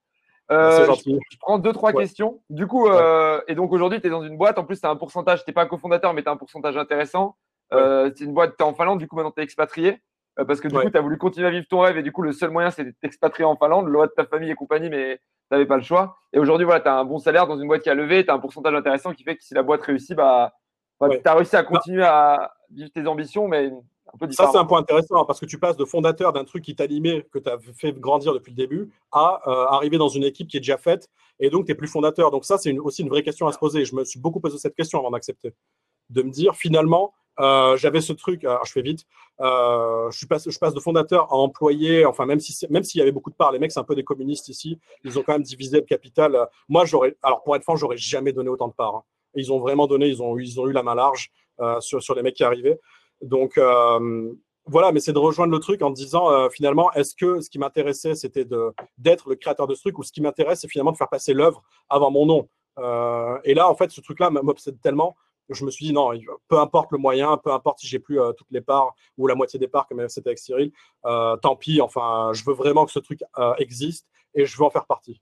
[0.51, 2.41] Euh, je, prends deux, trois questions.
[2.49, 4.59] Du coup, euh, et donc aujourd'hui, tu es dans une boîte.
[4.59, 6.77] En plus, tu as un pourcentage, tu n'es pas cofondateur, mais tu as un pourcentage
[6.77, 7.37] intéressant.
[7.73, 10.01] Euh, c'est une boîte, tu es en Finlande, du coup, maintenant tu es expatrié.
[10.39, 12.13] Euh, parce que du coup, tu as voulu continuer à vivre ton rêve et du
[12.13, 15.17] coup, le seul moyen, c'était d'expatrier en Finlande, loi de ta famille et compagnie, mais
[15.17, 16.17] tu n'avais pas le choix.
[16.33, 18.31] Et aujourd'hui, voilà, tu as un bon salaire dans une boîte qui a levé, tu
[18.31, 20.53] as un pourcentage intéressant qui fait que si la boîte réussit, bah,
[21.01, 23.73] bah tu as réussi à continuer à vivre tes ambitions, mais
[24.15, 26.45] un peu Ça, c'est un point intéressant hein, parce que tu passes de fondateur d'un
[26.45, 30.09] truc qui t'animait, que tu as fait grandir depuis le début, à euh, arriver dans
[30.09, 31.09] une équipe qui est déjà faite
[31.41, 32.31] et donc tu n'es plus fondateur.
[32.31, 33.85] Donc, ça, c'est aussi une vraie question à se poser.
[33.85, 35.55] Je me suis beaucoup posé cette question avant d'accepter.
[36.11, 39.05] De me dire, finalement, euh, j'avais ce truc, alors je fais vite,
[39.41, 43.31] euh, je, passe, de fondateur à employé, enfin même si même s'il y avait beaucoup
[43.31, 45.77] de parts, les mecs c'est un peu des communistes ici, ils ont quand même divisé
[45.79, 46.49] le capital.
[46.69, 48.97] Moi j'aurais, alors pour être franc, j'aurais jamais donné autant de parts.
[48.97, 49.03] Hein.
[49.35, 51.31] Ils ont vraiment donné, ils ont, eu la main large
[51.61, 52.81] euh, sur, les mecs qui arrivaient.
[53.23, 53.59] Donc
[54.71, 58.15] voilà, mais c'est de rejoindre le truc en disant finalement, est-ce que ce qui m'intéressait
[58.15, 58.47] c'était
[58.99, 61.35] d'être le créateur de ce truc ou ce qui m'intéresse c'est finalement de faire passer
[61.35, 62.49] l'œuvre avant mon nom?
[63.45, 65.17] et là en fait ce truc-là m'obsède tellement
[65.51, 66.11] je me suis dit non,
[66.49, 69.35] peu importe le moyen, peu importe si j'ai plus euh, toutes les parts ou la
[69.35, 70.73] moitié des parts comme c'était avec Cyril,
[71.07, 71.81] euh, tant pis.
[71.81, 75.21] Enfin, je veux vraiment que ce truc euh, existe et je veux en faire partie.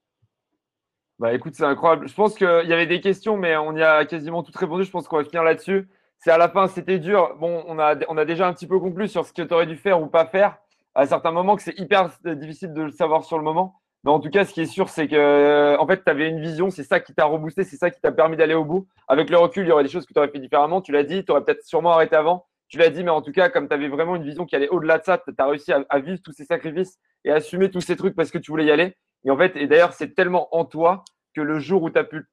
[1.18, 2.08] Bah écoute, c'est incroyable.
[2.08, 4.84] Je pense qu'il y avait des questions, mais on y a quasiment tout répondu.
[4.84, 5.88] Je pense qu'on va finir là-dessus.
[6.18, 7.36] C'est à la fin, c'était dur.
[7.38, 9.66] Bon, on a, on a déjà un petit peu conclu sur ce que tu aurais
[9.66, 10.58] dû faire ou pas faire.
[10.94, 13.80] À certains moments, que c'est hyper difficile de le savoir sur le moment.
[14.06, 16.28] Mais en tout cas, ce qui est sûr, c'est que euh, en fait, tu avais
[16.28, 18.86] une vision, c'est ça qui t'a reboosté, c'est ça qui t'a permis d'aller au bout.
[19.08, 20.80] Avec le recul, il y aurait des choses que tu aurais fait différemment.
[20.80, 22.46] Tu l'as dit, tu aurais peut-être sûrement arrêté avant.
[22.68, 24.68] Tu l'as dit, mais en tout cas, comme tu avais vraiment une vision qui allait
[24.68, 27.80] au-delà de ça, tu as réussi à, vivre tous ces sacrifices et à assumer tous
[27.80, 28.94] ces trucs parce que tu voulais y aller.
[29.24, 31.02] Et en fait, et d'ailleurs, c'est tellement en toi
[31.34, 32.28] que le jour où tu as, pu,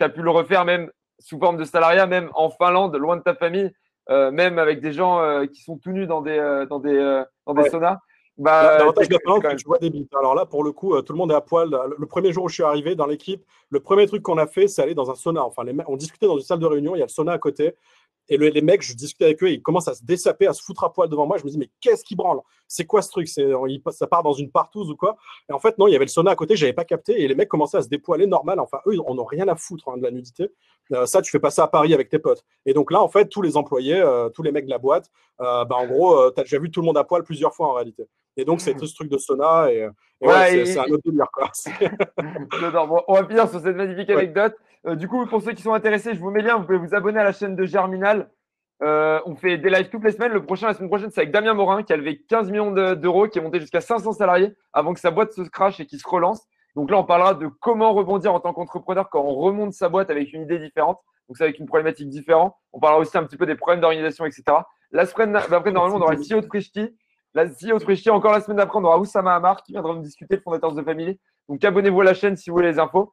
[0.00, 3.34] as pu le refaire, même sous forme de salariat, même en Finlande, loin de ta
[3.34, 3.72] famille,
[4.10, 7.54] euh, même avec des gens euh, qui sont tout nus dans des, dans des, dans
[7.54, 8.00] des saunas,
[8.38, 9.90] bah, L'avantage de la tu vois des.
[10.18, 11.70] Alors là, pour le coup, euh, tout le monde est à poil.
[11.98, 14.68] Le premier jour où je suis arrivé dans l'équipe, le premier truc qu'on a fait,
[14.68, 15.44] c'est aller dans un sauna.
[15.44, 17.38] Enfin, les, on discutait dans une salle de réunion, il y a le sauna à
[17.38, 17.74] côté.
[18.28, 20.82] Et les mecs, je discutais avec eux, ils commencent à se dessaper, à se foutre
[20.84, 21.36] à poil devant moi.
[21.38, 22.40] Je me dis, mais qu'est-ce qui branle?
[22.66, 23.28] C'est quoi ce truc?
[23.28, 25.16] Ça part dans une partouze ou quoi?
[25.48, 27.22] Et en fait, non, il y avait le sauna à côté, j'avais pas capté.
[27.22, 28.58] Et les mecs commençaient à se dépoiler normal.
[28.58, 30.50] Enfin, eux, on n'a rien à foutre hein, de la nudité.
[30.92, 32.44] Euh, ça, tu fais pas ça à Paris avec tes potes.
[32.64, 35.10] Et donc là, en fait, tous les employés, euh, tous les mecs de la boîte,
[35.38, 37.74] bah, en gros, tu as déjà vu tout le monde à poil plusieurs fois en
[37.74, 38.08] réalité.
[38.36, 39.72] Et donc, c'est tout ce truc de sauna.
[39.72, 39.86] Et,
[40.20, 41.28] ouais, c'est un autre délire.
[41.32, 41.50] Quoi.
[43.08, 44.54] on va finir sur cette magnifique anecdote.
[44.94, 46.56] Du coup, pour ceux qui sont intéressés, je vous mets lien.
[46.56, 48.30] Vous pouvez vous abonner à la chaîne de Germinal.
[48.80, 50.32] on fait des lives toutes les semaines.
[50.32, 53.28] Le prochain, la semaine prochaine, c'est avec Damien Morin qui a levé 15 millions d'euros,
[53.28, 56.08] qui est monté jusqu'à 500 salariés avant que sa boîte se crache et qui se
[56.08, 56.46] relance.
[56.74, 60.10] Donc là, on parlera de comment rebondir en tant qu'entrepreneur quand on remonte sa boîte
[60.10, 61.00] avec une idée différente.
[61.28, 62.54] Donc c'est avec une problématique différente.
[62.72, 64.44] On parlera aussi un petit peu des problèmes d'organisation, etc.
[64.92, 66.94] La semaine d'après, normalement, on aura CEO de.
[67.34, 70.02] La CEO de Frishti, encore la semaine d'après, on aura Oussama Amar qui viendra nous
[70.02, 71.18] discuter, le fondateur de Family.
[71.48, 73.12] Donc abonnez-vous à la chaîne si vous voulez les infos.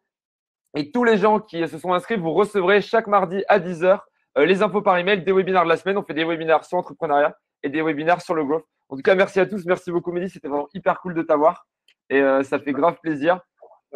[0.75, 3.99] Et tous les gens qui se sont inscrits, vous recevrez chaque mardi à 10h
[4.37, 5.97] euh, les infos par email des webinaires de la semaine.
[5.97, 8.65] On fait des webinaires sur l'entrepreneuriat et des webinaires sur le growth.
[8.89, 9.65] En tout cas, merci à tous.
[9.65, 10.29] Merci beaucoup, Mehdi.
[10.29, 11.65] C'était vraiment hyper cool de t'avoir.
[12.09, 13.39] Et euh, ça fait grave plaisir.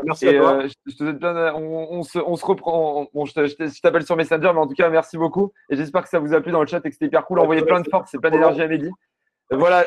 [0.03, 0.63] Merci à toi.
[1.01, 3.07] Euh, on, se, reprend.
[3.13, 5.51] Bon, je t'appelle sur Messenger, mais en tout cas, merci beaucoup.
[5.71, 7.39] Et j'espère que ça vous a plu dans le chat et que c'était hyper cool.
[7.39, 8.91] Envoyez plein de force et plein d'énergie à Mehdi.
[9.49, 9.85] voilà,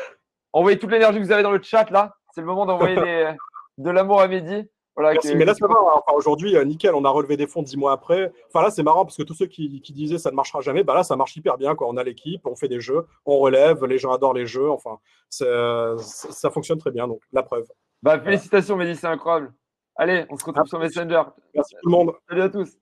[0.51, 2.13] envoyez toute l'énergie que vous avez dans le chat là.
[2.33, 2.95] C'est le moment d'envoyer
[3.77, 4.69] de l'amour à Mehdi.
[4.95, 5.75] Voilà, mais là, ça va.
[5.75, 6.01] Hein.
[6.13, 8.31] Aujourd'hui, euh, nickel, on a relevé des fonds dix mois après.
[8.49, 10.93] Enfin, là, c'est marrant parce que tous ceux qui, disaient ça ne marchera jamais, bah
[10.93, 11.75] là, ça marche hyper bien.
[11.75, 11.87] Quoi.
[11.87, 14.69] On a l'équipe, on fait des jeux, on relève, les gens adorent les jeux.
[14.69, 17.07] Enfin, ça fonctionne très bien.
[17.07, 17.67] Donc, la preuve.
[18.03, 19.53] Bah, félicitations, Mehdi, c'est incroyable.
[19.95, 21.23] Allez, on se retrouve sur Messenger.
[21.53, 22.13] Merci tout le monde.
[22.27, 22.77] Salut à tous.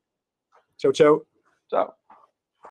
[0.78, 1.24] Ciao, ciao.
[1.70, 1.99] Ciao.